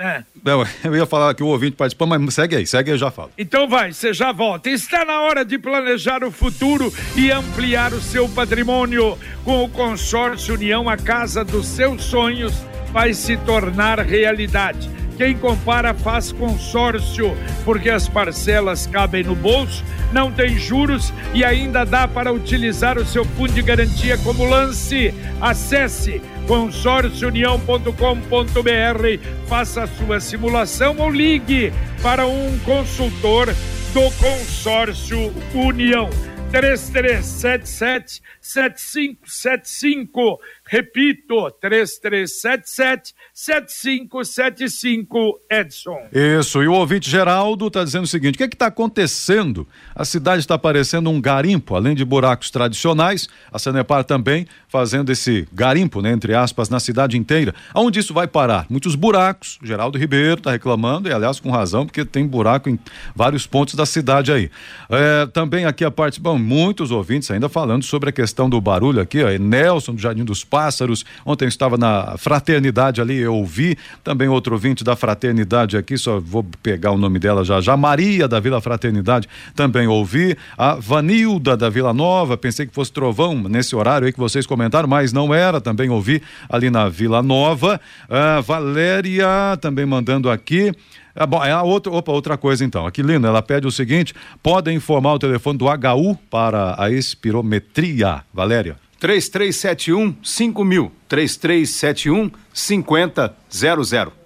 é. 0.00 0.24
Não, 0.42 0.66
eu 0.82 0.96
ia 0.96 1.06
falar 1.06 1.34
que 1.34 1.42
o 1.42 1.46
ouvinte 1.46 1.76
participou, 1.76 2.06
mas 2.06 2.34
segue 2.34 2.56
aí, 2.56 2.66
segue 2.66 2.90
aí, 2.90 2.94
eu 2.94 2.98
já 2.98 3.10
falo. 3.10 3.30
Então 3.36 3.68
vai, 3.68 3.92
você 3.92 4.12
já 4.12 4.32
volta. 4.32 4.70
Está 4.70 5.04
na 5.04 5.20
hora 5.20 5.44
de 5.44 5.58
planejar 5.58 6.24
o 6.24 6.30
futuro 6.30 6.92
e 7.14 7.30
ampliar 7.30 7.92
o 7.92 8.00
seu 8.00 8.28
patrimônio. 8.28 9.18
Com 9.44 9.64
o 9.64 9.68
consórcio 9.68 10.54
União, 10.54 10.88
a 10.88 10.96
casa 10.96 11.44
dos 11.44 11.66
seus 11.66 12.02
sonhos 12.02 12.52
vai 12.92 13.12
se 13.14 13.36
tornar 13.38 14.00
realidade. 14.00 14.90
Quem 15.20 15.36
compara 15.36 15.92
faz 15.92 16.32
consórcio, 16.32 17.36
porque 17.62 17.90
as 17.90 18.08
parcelas 18.08 18.86
cabem 18.86 19.22
no 19.22 19.36
bolso, 19.36 19.84
não 20.14 20.32
tem 20.32 20.58
juros 20.58 21.12
e 21.34 21.44
ainda 21.44 21.84
dá 21.84 22.08
para 22.08 22.32
utilizar 22.32 22.96
o 22.96 23.04
seu 23.04 23.22
fundo 23.22 23.52
de 23.52 23.60
garantia 23.60 24.16
como 24.16 24.48
lance. 24.48 25.12
Acesse 25.38 26.22
consórciounião.com.br, 26.46 29.46
faça 29.46 29.82
a 29.82 29.86
sua 29.86 30.20
simulação 30.20 30.96
ou 30.96 31.10
ligue 31.10 31.70
para 32.02 32.26
um 32.26 32.58
consultor 32.60 33.54
do 33.92 34.10
Consórcio 34.12 35.30
União. 35.54 36.08
3377 36.50 38.22
7575 38.40 40.40
Repito, 40.72 41.50
3377 41.60 43.12
7575 43.34 45.40
Edson. 45.50 45.98
Isso, 46.12 46.62
e 46.62 46.68
o 46.68 46.74
ouvinte 46.74 47.10
Geraldo 47.10 47.66
está 47.66 47.82
dizendo 47.82 48.04
o 48.04 48.06
seguinte: 48.06 48.36
o 48.36 48.38
que 48.38 48.44
é 48.44 48.46
está 48.46 48.66
acontecendo? 48.66 49.66
A 49.92 50.04
cidade 50.04 50.42
está 50.42 50.56
parecendo 50.56 51.10
um 51.10 51.20
garimpo, 51.20 51.74
além 51.74 51.96
de 51.96 52.04
buracos 52.04 52.52
tradicionais, 52.52 53.28
a 53.52 53.58
Sanepar 53.58 54.04
também 54.04 54.46
fazendo 54.68 55.10
esse 55.10 55.48
garimpo, 55.52 56.00
né, 56.00 56.12
entre 56.12 56.36
aspas, 56.36 56.68
na 56.68 56.78
cidade 56.78 57.18
inteira. 57.18 57.52
Aonde 57.74 57.98
isso 57.98 58.14
vai 58.14 58.28
parar? 58.28 58.66
Muitos 58.70 58.94
buracos. 58.94 59.58
Geraldo 59.64 59.98
Ribeiro 59.98 60.38
está 60.38 60.52
reclamando, 60.52 61.08
e 61.08 61.12
aliás 61.12 61.40
com 61.40 61.50
razão, 61.50 61.84
porque 61.84 62.04
tem 62.04 62.24
buraco 62.24 62.70
em 62.70 62.78
vários 63.16 63.44
pontos 63.44 63.74
da 63.74 63.84
cidade 63.84 64.30
aí. 64.30 64.48
É, 64.88 65.26
também 65.26 65.64
aqui 65.64 65.84
a 65.84 65.90
parte, 65.90 66.20
bom, 66.20 66.38
muitos 66.38 66.92
ouvintes 66.92 67.28
ainda 67.28 67.48
falando 67.48 67.82
sobre 67.82 68.10
a 68.10 68.12
questão 68.12 68.48
do 68.48 68.60
barulho 68.60 69.00
aqui, 69.00 69.24
ó, 69.24 69.30
Nelson 69.30 69.94
do 69.94 70.00
Jardim 70.00 70.24
dos 70.24 70.44
Pais 70.44 70.59
Pássaros. 70.60 71.06
Ontem 71.24 71.46
eu 71.46 71.48
estava 71.48 71.78
na 71.78 72.18
Fraternidade 72.18 73.00
ali, 73.00 73.16
eu 73.16 73.34
ouvi. 73.34 73.78
Também 74.04 74.28
outro 74.28 74.52
ouvinte 74.52 74.84
da 74.84 74.94
Fraternidade 74.94 75.74
aqui, 75.78 75.96
só 75.96 76.20
vou 76.20 76.44
pegar 76.62 76.90
o 76.90 76.98
nome 76.98 77.18
dela 77.18 77.42
já 77.42 77.62
já. 77.62 77.78
Maria 77.78 78.28
da 78.28 78.38
Vila 78.38 78.60
Fraternidade, 78.60 79.26
também 79.56 79.86
ouvi. 79.86 80.36
A 80.58 80.74
Vanilda 80.74 81.56
da 81.56 81.70
Vila 81.70 81.94
Nova, 81.94 82.36
pensei 82.36 82.66
que 82.66 82.74
fosse 82.74 82.92
trovão 82.92 83.34
nesse 83.48 83.74
horário 83.74 84.06
aí 84.06 84.12
que 84.12 84.20
vocês 84.20 84.46
comentaram, 84.46 84.86
mas 84.86 85.14
não 85.14 85.32
era, 85.32 85.62
também 85.62 85.88
ouvi 85.88 86.22
ali 86.46 86.68
na 86.68 86.90
Vila 86.90 87.22
Nova. 87.22 87.80
A 88.10 88.42
Valéria 88.42 89.56
também 89.62 89.86
mandando 89.86 90.28
aqui. 90.28 90.72
É 91.14 91.26
bom, 91.26 91.42
é 91.42 91.52
a 91.52 91.62
outra, 91.62 91.90
opa, 91.90 92.12
outra 92.12 92.36
coisa 92.36 92.62
então. 92.62 92.86
Aqui, 92.86 93.00
Lina, 93.00 93.28
ela 93.28 93.40
pede 93.40 93.66
o 93.66 93.72
seguinte: 93.72 94.14
podem 94.42 94.76
informar 94.76 95.14
o 95.14 95.18
telefone 95.18 95.58
do 95.58 95.64
HU 95.64 96.18
para 96.30 96.74
a 96.78 96.90
espirometria. 96.90 98.22
Valéria. 98.32 98.76
3371 99.00 100.16
5000. 100.22 100.92
3371 101.08 102.30
5000. 102.52 104.20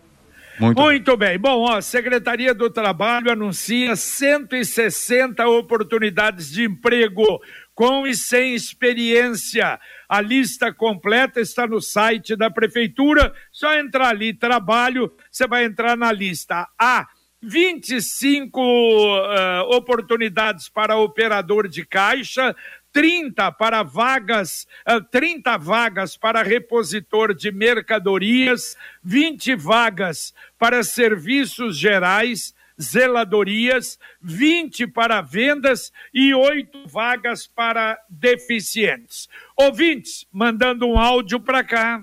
Muito, 0.58 0.80
Muito 0.80 1.16
bem. 1.16 1.38
Bom, 1.38 1.62
ó, 1.62 1.78
a 1.78 1.82
Secretaria 1.82 2.54
do 2.54 2.70
Trabalho 2.70 3.30
anuncia 3.30 3.96
160 3.96 5.46
oportunidades 5.48 6.50
de 6.50 6.64
emprego 6.64 7.40
com 7.74 8.06
e 8.06 8.14
sem 8.14 8.54
experiência. 8.54 9.80
A 10.08 10.20
lista 10.20 10.72
completa 10.72 11.40
está 11.40 11.66
no 11.66 11.80
site 11.80 12.36
da 12.36 12.50
Prefeitura. 12.50 13.32
Só 13.50 13.74
entrar 13.74 14.10
ali, 14.10 14.32
trabalho, 14.32 15.12
você 15.30 15.46
vai 15.46 15.64
entrar 15.64 15.96
na 15.96 16.12
lista. 16.12 16.68
A. 16.78 17.06
25 17.46 18.58
uh, 18.58 19.76
oportunidades 19.76 20.68
para 20.68 20.96
operador 20.96 21.68
de 21.68 21.84
caixa, 21.84 22.56
30 22.94 23.50
para 23.50 23.82
vagas, 23.82 24.68
30 25.10 25.50
eh, 25.50 25.58
vagas 25.58 26.16
para 26.16 26.44
repositor 26.44 27.34
de 27.34 27.50
mercadorias, 27.50 28.76
20 29.02 29.56
vagas 29.56 30.32
para 30.56 30.84
serviços 30.84 31.76
gerais, 31.76 32.54
zeladorias, 32.80 33.98
20 34.22 34.86
para 34.86 35.20
vendas 35.20 35.92
e 36.14 36.32
8 36.32 36.86
vagas 36.86 37.48
para 37.48 37.98
deficientes. 38.08 39.28
Ouvintes, 39.56 40.24
mandando 40.32 40.86
um 40.86 40.96
áudio 40.96 41.40
para 41.40 41.64
cá. 41.64 42.00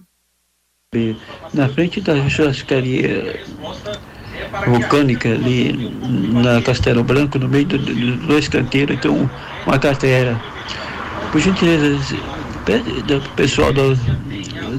Na 1.53 1.69
frente 1.69 2.01
da 2.01 2.27
churrascaria 2.27 3.39
vulcânica 4.67 5.29
ali 5.29 5.71
na 6.33 6.61
Castelo 6.61 7.01
Branco, 7.01 7.39
no 7.39 7.47
meio 7.47 7.65
dos 7.65 7.79
do, 7.79 7.95
do 7.95 8.27
dois 8.27 8.49
canteiros, 8.49 8.99
tem 8.99 9.09
uma 9.09 9.79
carteira 9.79 10.37
por 11.31 11.39
gentileza, 11.39 12.15
do 13.07 13.21
pessoal 13.35 13.71
do, 13.73 13.95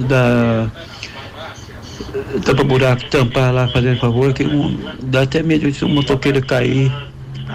da 0.06 0.70
tampa 2.44 2.64
buraco 2.64 3.04
tampar 3.10 3.52
lá, 3.52 3.68
fazendo 3.68 3.98
favor, 3.98 4.32
que 4.32 4.44
um, 4.44 4.78
dá 5.02 5.22
até 5.22 5.42
medo 5.42 5.70
de 5.70 5.84
um 5.84 5.88
motoqueiro 5.88 6.44
cair 6.44 6.92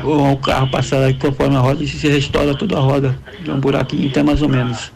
ou 0.04 0.24
um 0.24 0.36
carro 0.36 0.70
passar 0.70 0.98
lá 0.98 1.14
conforme 1.14 1.56
a 1.56 1.60
roda 1.60 1.84
e 1.84 1.88
se 1.88 2.08
restaura 2.08 2.56
toda 2.56 2.78
a 2.78 2.80
roda. 2.80 3.18
de 3.42 3.52
um 3.52 3.60
buraquinho 3.60 4.10
até 4.10 4.24
mais 4.24 4.42
ou 4.42 4.50
menos. 4.50 4.92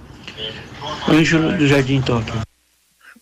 Ângelo 1.08 1.58
do 1.58 1.68
Jardim 1.68 2.02
Tóquio. 2.02 2.42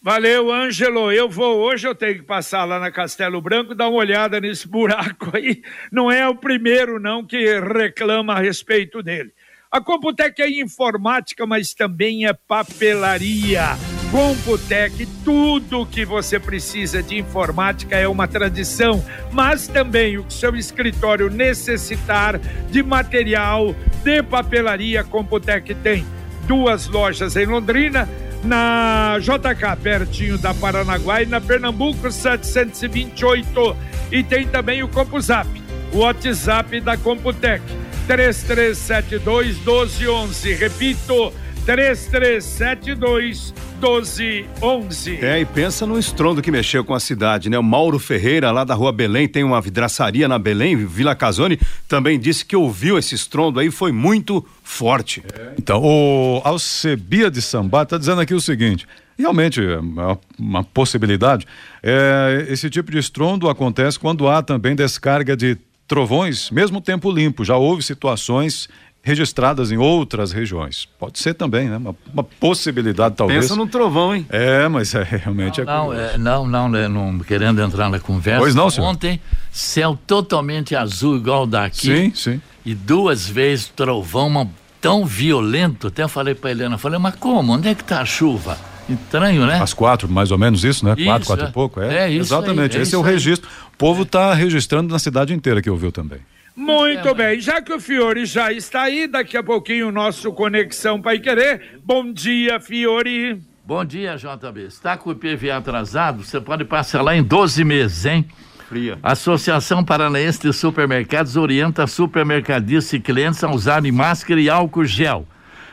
Valeu, 0.01 0.51
Ângelo. 0.51 1.11
Eu 1.11 1.29
vou 1.29 1.57
hoje, 1.57 1.85
eu 1.85 1.93
tenho 1.93 2.15
que 2.15 2.23
passar 2.23 2.63
lá 2.63 2.79
na 2.79 2.89
Castelo 2.89 3.41
Branco, 3.41 3.75
dar 3.75 3.89
uma 3.89 3.97
olhada 3.97 4.39
nesse 4.39 4.67
buraco 4.67 5.31
aí. 5.35 5.61
Não 5.91 6.09
é 6.09 6.27
o 6.27 6.35
primeiro, 6.35 6.99
não, 6.99 7.25
que 7.25 7.59
reclama 7.59 8.33
a 8.33 8.39
respeito 8.39 9.03
dele. 9.03 9.31
A 9.71 9.79
Computec 9.79 10.41
é 10.41 10.49
informática, 10.49 11.45
mas 11.45 11.75
também 11.75 12.25
é 12.25 12.33
papelaria. 12.33 13.77
Computec, 14.09 15.05
tudo 15.23 15.85
que 15.85 16.03
você 16.03 16.39
precisa 16.39 17.03
de 17.03 17.19
informática 17.19 17.95
é 17.95 18.07
uma 18.07 18.27
tradição, 18.27 19.05
mas 19.31 19.67
também 19.67 20.17
o 20.17 20.23
que 20.23 20.33
seu 20.33 20.55
escritório 20.55 21.29
necessitar 21.29 22.39
de 22.71 22.81
material 22.81 23.75
de 24.03 24.23
papelaria, 24.23 25.03
Computec 25.03 25.75
tem 25.75 26.03
duas 26.47 26.87
lojas 26.87 27.35
em 27.35 27.45
Londrina, 27.45 28.09
na 28.43 29.17
JK, 29.19 29.79
pertinho 29.83 30.39
da 30.39 30.51
Paranaguá, 30.51 31.21
e 31.21 31.27
na 31.27 31.39
Pernambuco 31.39 32.11
728. 32.11 33.77
E 34.11 34.23
tem 34.23 34.47
também 34.47 34.81
o 34.81 34.87
CompuZap, 34.87 35.47
o 35.93 35.99
WhatsApp 35.99 36.81
da 36.81 36.97
Computec, 36.97 37.61
3372 38.09 39.57
1211. 39.57 40.53
Repito, 40.55 41.31
3372 41.63 43.53
1211. 43.79 45.23
É, 45.23 45.39
e 45.39 45.45
pensa 45.45 45.85
no 45.85 45.99
estrondo 45.99 46.41
que 46.41 46.49
mexeu 46.49 46.83
com 46.83 46.95
a 46.95 46.99
cidade, 46.99 47.51
né? 47.51 47.59
O 47.59 47.63
Mauro 47.63 47.99
Ferreira, 47.99 48.49
lá 48.49 48.63
da 48.63 48.73
rua 48.73 48.91
Belém, 48.91 49.27
tem 49.27 49.43
uma 49.43 49.61
vidraçaria 49.61 50.27
na 50.27 50.39
Belém, 50.39 50.75
Vila 50.87 51.13
Casone, 51.13 51.59
também 51.87 52.19
disse 52.19 52.43
que 52.43 52.55
ouviu 52.55 52.97
esse 52.97 53.13
estrondo 53.13 53.59
aí, 53.59 53.69
foi 53.69 53.91
muito 53.91 54.43
forte. 54.63 55.21
É. 55.31 55.51
Então, 55.59 55.79
o 55.79 56.41
Alcebia 56.43 57.29
de 57.29 57.43
Sambá 57.43 57.83
está 57.83 57.99
dizendo 57.99 58.21
aqui 58.21 58.33
o 58.33 58.41
seguinte. 58.41 58.87
Realmente, 59.19 59.61
é 59.61 59.77
uma, 59.77 60.19
uma 60.39 60.63
possibilidade. 60.63 61.45
É, 61.83 62.47
esse 62.49 62.71
tipo 62.71 62.89
de 62.89 62.97
estrondo 62.97 63.47
acontece 63.47 63.99
quando 63.99 64.27
há 64.27 64.41
também 64.41 64.75
descarga 64.75 65.37
de 65.37 65.59
trovões, 65.89 66.51
mesmo 66.51 66.79
tempo 66.79 67.11
limpo. 67.11 67.43
Já 67.43 67.57
houve 67.57 67.81
situações 67.81 68.69
registradas 69.01 69.71
em 69.71 69.77
outras 69.77 70.31
regiões. 70.31 70.87
Pode 70.99 71.17
ser 71.19 71.33
também, 71.33 71.67
né? 71.67 71.77
Uma, 71.77 71.95
uma 72.13 72.23
possibilidade, 72.23 73.15
talvez. 73.15 73.41
Pensa 73.41 73.55
no 73.55 73.65
trovão, 73.65 74.15
hein? 74.15 74.25
É, 74.29 74.67
mas 74.67 74.93
é, 74.93 75.03
realmente 75.03 75.63
não, 75.63 75.91
é, 75.91 76.17
não, 76.17 76.45
é, 76.45 76.47
não, 76.47 76.69
não, 76.69 76.89
não, 76.89 77.19
querendo 77.19 77.59
entrar 77.59 77.89
na 77.89 77.99
conversa. 77.99 78.39
Pois 78.39 78.53
não, 78.53 78.69
senhor. 78.69 78.87
Ontem, 78.87 79.19
céu 79.51 79.97
totalmente 80.05 80.75
azul, 80.75 81.17
igual 81.17 81.47
daqui. 81.47 81.87
Sim, 81.87 82.11
sim. 82.13 82.41
E 82.63 82.75
duas 82.75 83.27
vezes 83.27 83.67
trovão, 83.67 84.27
uma, 84.27 84.47
tão 84.79 85.05
violento. 85.05 85.87
Até 85.87 86.03
eu 86.03 86.09
falei 86.09 86.35
para 86.35 86.51
Helena, 86.51 86.77
falei, 86.77 86.99
mas 86.99 87.15
como? 87.15 87.53
Onde 87.53 87.67
é 87.67 87.73
que 87.73 87.83
tá 87.83 88.01
a 88.01 88.05
chuva? 88.05 88.57
Estranho, 88.87 89.45
né? 89.45 89.61
Às 89.61 89.73
quatro, 89.73 90.09
mais 90.09 90.31
ou 90.31 90.37
menos 90.37 90.63
isso, 90.63 90.83
né? 90.83 90.95
Isso, 90.97 91.05
quatro, 91.05 91.27
quatro 91.27 91.45
é. 91.45 91.49
e 91.49 91.51
pouco. 91.51 91.81
É, 91.81 91.97
é 91.97 92.11
isso 92.11 92.33
Exatamente. 92.33 92.75
Aí, 92.75 92.79
é 92.79 92.83
Esse 92.83 92.95
é 92.95 92.97
o 92.97 93.01
registro. 93.01 93.47
O 93.68 93.68
povo 93.79 94.03
está 94.03 94.33
registrando 94.33 94.91
na 94.91 94.99
cidade 94.99 95.33
inteira 95.33 95.61
que 95.61 95.69
ouviu 95.69 95.89
também. 95.89 96.19
Muito 96.53 97.15
bem, 97.15 97.39
já 97.39 97.61
que 97.61 97.71
o 97.71 97.79
Fiore 97.79 98.25
já 98.25 98.51
está 98.51 98.81
aí, 98.81 99.07
daqui 99.07 99.37
a 99.37 99.41
pouquinho 99.41 99.87
o 99.87 99.91
nosso 99.91 100.33
Conexão 100.33 101.01
Pai 101.01 101.17
Querer. 101.17 101.79
Bom 101.85 102.11
dia, 102.11 102.59
Fiore. 102.59 103.41
Bom 103.63 103.85
dia, 103.85 104.17
JB. 104.17 104.65
Está 104.65 104.97
com 104.97 105.09
o 105.09 105.13
IPV 105.13 105.51
atrasado? 105.51 106.25
Você 106.25 106.41
pode 106.41 106.65
parcelar 106.65 107.15
em 107.15 107.23
12 107.23 107.63
meses, 107.63 108.05
hein? 108.05 108.25
Fria. 108.67 108.99
Associação 109.01 109.83
Paranaense 109.83 110.41
de 110.41 110.51
Supermercados 110.51 111.37
orienta 111.37 111.87
supermercadistas 111.87 112.93
e 112.93 112.99
clientes 112.99 113.41
a 113.45 113.49
usarem 113.49 113.93
máscara 113.93 114.41
e 114.41 114.49
álcool 114.49 114.83
gel. 114.83 115.25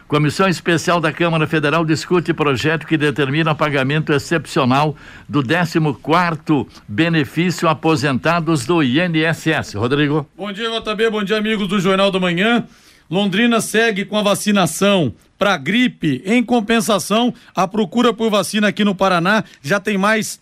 Comissão 0.08 0.48
Especial 0.48 1.00
da 1.00 1.12
Câmara 1.12 1.48
Federal 1.48 1.84
discute 1.84 2.32
projeto 2.32 2.86
que 2.86 2.96
determina 2.96 3.56
pagamento 3.56 4.12
excepcional 4.12 4.94
do 5.28 5.42
14º 5.42 6.64
benefício 6.86 7.68
aposentados 7.68 8.64
do 8.64 8.84
INSS. 8.84 9.74
Rodrigo. 9.74 10.24
Bom 10.36 10.52
dia, 10.52 10.70
JB. 10.70 11.10
Bom 11.10 11.24
dia, 11.24 11.36
amigos 11.36 11.66
do 11.66 11.80
Jornal 11.80 12.12
da 12.12 12.20
Manhã. 12.20 12.64
Londrina 13.10 13.60
segue 13.60 14.04
com 14.04 14.16
a 14.16 14.22
vacinação 14.22 15.12
para 15.36 15.56
gripe. 15.56 16.22
Em 16.24 16.40
compensação, 16.40 17.34
a 17.52 17.66
procura 17.66 18.12
por 18.12 18.30
vacina 18.30 18.68
aqui 18.68 18.84
no 18.84 18.94
Paraná 18.94 19.42
já 19.60 19.80
tem 19.80 19.98
mais 19.98 20.40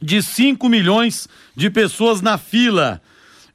de 0.00 0.22
5 0.22 0.70
milhões 0.70 1.28
de 1.54 1.68
pessoas 1.68 2.22
na 2.22 2.38
fila. 2.38 3.02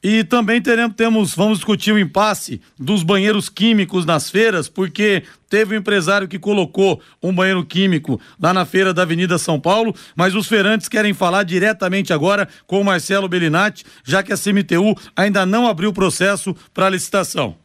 E 0.09 0.23
também 0.23 0.61
teremos, 0.61 0.95
temos, 0.95 1.35
vamos 1.35 1.57
discutir 1.57 1.91
o 1.91 1.99
impasse 1.99 2.61
dos 2.79 3.03
banheiros 3.03 3.49
químicos 3.49 4.05
nas 4.05 4.29
feiras, 4.29 4.69
porque 4.69 5.23
teve 5.49 5.75
um 5.75 5.79
empresário 5.79 6.29
que 6.29 6.39
colocou 6.39 7.01
um 7.21 7.35
banheiro 7.35 7.65
químico 7.65 8.17
lá 8.41 8.53
na 8.53 8.63
feira 8.63 8.93
da 8.93 9.01
Avenida 9.01 9.37
São 9.37 9.59
Paulo, 9.59 9.93
mas 10.15 10.33
os 10.33 10.47
feirantes 10.47 10.87
querem 10.87 11.13
falar 11.13 11.43
diretamente 11.43 12.13
agora 12.13 12.47
com 12.65 12.79
o 12.79 12.85
Marcelo 12.85 13.27
Bellinati, 13.27 13.83
já 14.01 14.23
que 14.23 14.31
a 14.31 14.37
CMTU 14.37 14.95
ainda 15.13 15.45
não 15.45 15.67
abriu 15.67 15.89
o 15.89 15.93
processo 15.93 16.55
para 16.73 16.89
licitação. 16.89 17.57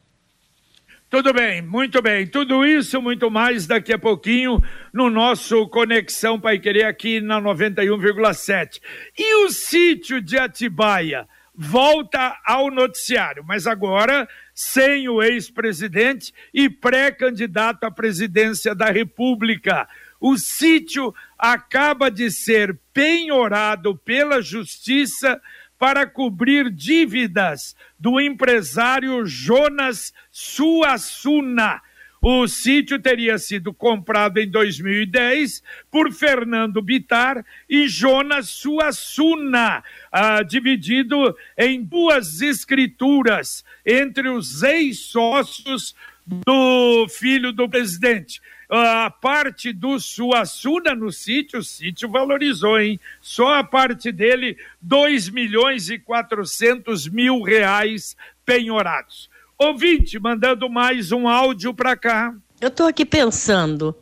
Tudo 1.09 1.33
bem, 1.33 1.62
muito 1.62 2.02
bem. 2.02 2.26
Tudo 2.26 2.66
isso, 2.66 3.00
muito 3.00 3.31
mais 3.31 3.68
daqui 3.68 3.92
a 3.92 3.98
pouquinho 4.00 4.61
no 4.92 5.09
nosso 5.09 5.68
Conexão 5.68 6.40
Pai 6.40 6.59
Querer 6.59 6.87
aqui 6.87 7.20
na 7.20 7.40
91,7. 7.40 8.81
E 9.16 9.44
o 9.44 9.50
sítio 9.50 10.20
de 10.20 10.37
Atibaia? 10.37 11.28
Volta 11.54 12.38
ao 12.44 12.70
noticiário, 12.70 13.44
mas 13.46 13.66
agora 13.66 14.28
sem 14.54 15.08
o 15.08 15.22
ex-presidente 15.22 16.32
e 16.52 16.68
pré-candidato 16.68 17.84
à 17.84 17.90
presidência 17.90 18.74
da 18.74 18.90
República. 18.90 19.88
O 20.20 20.36
sítio 20.38 21.14
acaba 21.38 22.10
de 22.10 22.30
ser 22.30 22.78
penhorado 22.92 23.96
pela 23.96 24.40
Justiça 24.40 25.40
para 25.78 26.06
cobrir 26.06 26.70
dívidas 26.70 27.74
do 27.98 28.20
empresário 28.20 29.26
Jonas 29.26 30.12
Suassuna 30.30 31.82
o 32.22 32.46
sítio 32.46 33.00
teria 33.00 33.37
sido 33.37 33.74
comprado 33.74 34.38
em 34.38 34.48
2010 34.48 35.61
por 35.90 36.12
Fernando 36.12 36.80
Bitar 36.80 37.44
e 37.68 37.88
Jonas 37.88 38.48
Suassuna, 38.48 39.82
ah, 40.12 40.42
dividido 40.44 41.37
em 41.58 41.82
duas 41.82 42.40
escrituras 42.40 43.64
entre 43.85 44.28
os 44.28 44.62
ex-sócios 44.62 45.96
do 46.24 47.08
filho 47.08 47.52
do 47.52 47.68
presidente. 47.68 48.40
A 48.70 49.11
parte 49.11 49.72
do 49.72 49.98
Suassuna 49.98 50.94
no 50.94 51.11
sítio, 51.11 51.58
o 51.58 51.64
sítio 51.64 52.08
valorizou, 52.08 52.80
hein? 52.80 53.00
Só 53.20 53.58
a 53.58 53.64
parte 53.64 54.12
dele, 54.12 54.56
2 54.80 55.28
milhões 55.28 55.90
e 55.90 55.98
400 55.98 57.08
mil 57.08 57.42
reais 57.42 58.16
penhorados. 58.46 59.28
Ouvinte, 59.62 60.18
mandando 60.18 60.68
mais 60.68 61.12
um 61.12 61.29
áudio 61.29 61.72
para 61.72 61.96
cá. 61.96 62.35
Eu 62.61 62.68
tô 62.68 62.83
aqui 62.83 63.05
pensando. 63.07 63.94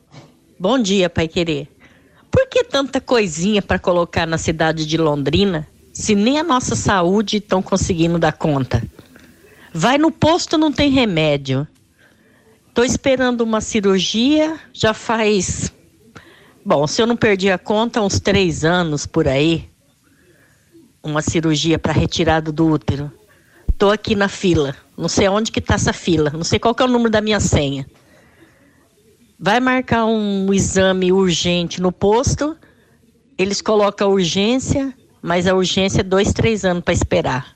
Bom 0.59 0.79
dia, 0.79 1.11
Pai 1.11 1.29
Querer. 1.29 1.69
Por 2.31 2.49
que 2.49 2.65
tanta 2.65 2.99
coisinha 2.99 3.61
para 3.61 3.79
colocar 3.79 4.27
na 4.27 4.39
cidade 4.39 4.87
de 4.87 4.97
Londrina, 4.97 5.69
se 5.93 6.15
nem 6.15 6.39
a 6.39 6.43
nossa 6.43 6.75
saúde 6.75 7.37
estão 7.37 7.61
conseguindo 7.61 8.19
dar 8.19 8.33
conta? 8.33 8.83
Vai 9.71 9.99
no 9.99 10.11
posto, 10.11 10.57
não 10.57 10.73
tem 10.73 10.91
remédio. 10.91 11.69
Tô 12.73 12.83
esperando 12.83 13.43
uma 13.43 13.61
cirurgia, 13.61 14.59
já 14.73 14.95
faz. 14.95 15.71
Bom, 16.65 16.87
se 16.87 17.03
eu 17.03 17.07
não 17.07 17.17
perdi 17.19 17.51
a 17.51 17.59
conta, 17.59 18.01
uns 18.01 18.19
três 18.19 18.65
anos 18.65 19.05
por 19.05 19.29
aí. 19.29 19.69
Uma 21.03 21.21
cirurgia 21.21 21.79
para 21.79 21.93
retirada 21.93 22.51
do 22.51 22.67
útero. 22.67 23.13
Tô 23.77 23.91
aqui 23.91 24.15
na 24.15 24.29
fila. 24.29 24.75
Não 25.01 25.09
sei 25.09 25.29
onde 25.29 25.51
que 25.51 25.63
tá 25.63 25.75
essa 25.75 25.95
fila. 25.95 26.31
Não 26.31 26.45
sei 26.45 26.59
qual 26.59 26.75
que 26.75 26.83
é 26.83 26.87
o 26.87 26.89
número 26.89 27.11
da 27.11 27.23
minha 27.23 27.41
senha. 27.41 27.87
Vai 29.39 29.59
marcar 29.59 30.05
um 30.05 30.53
exame 30.53 31.11
urgente 31.11 31.81
no 31.81 31.91
posto. 31.91 32.55
Eles 33.39 33.63
colocam 33.63 34.09
a 34.09 34.11
urgência, 34.11 34.95
mas 35.23 35.47
a 35.47 35.55
urgência 35.55 36.01
é 36.01 36.05
dois, 36.05 36.35
três 36.35 36.67
anos 36.67 36.85
para 36.85 36.93
esperar. 36.93 37.55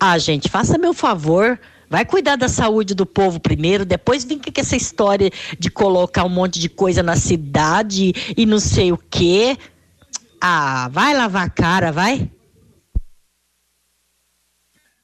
Ah, 0.00 0.18
gente, 0.18 0.48
faça 0.48 0.76
meu 0.76 0.92
favor. 0.92 1.58
Vai 1.88 2.04
cuidar 2.04 2.34
da 2.34 2.48
saúde 2.48 2.92
do 2.92 3.06
povo 3.06 3.40
primeiro, 3.40 3.84
depois 3.84 4.22
vem 4.22 4.38
com 4.38 4.50
essa 4.58 4.76
história 4.76 5.30
de 5.58 5.70
colocar 5.70 6.24
um 6.24 6.28
monte 6.28 6.58
de 6.58 6.68
coisa 6.68 7.02
na 7.02 7.16
cidade 7.16 8.12
e 8.36 8.44
não 8.44 8.58
sei 8.58 8.92
o 8.92 8.98
quê. 8.98 9.56
Ah, 10.40 10.90
vai 10.92 11.16
lavar 11.16 11.46
a 11.46 11.50
cara, 11.50 11.90
vai. 11.90 12.28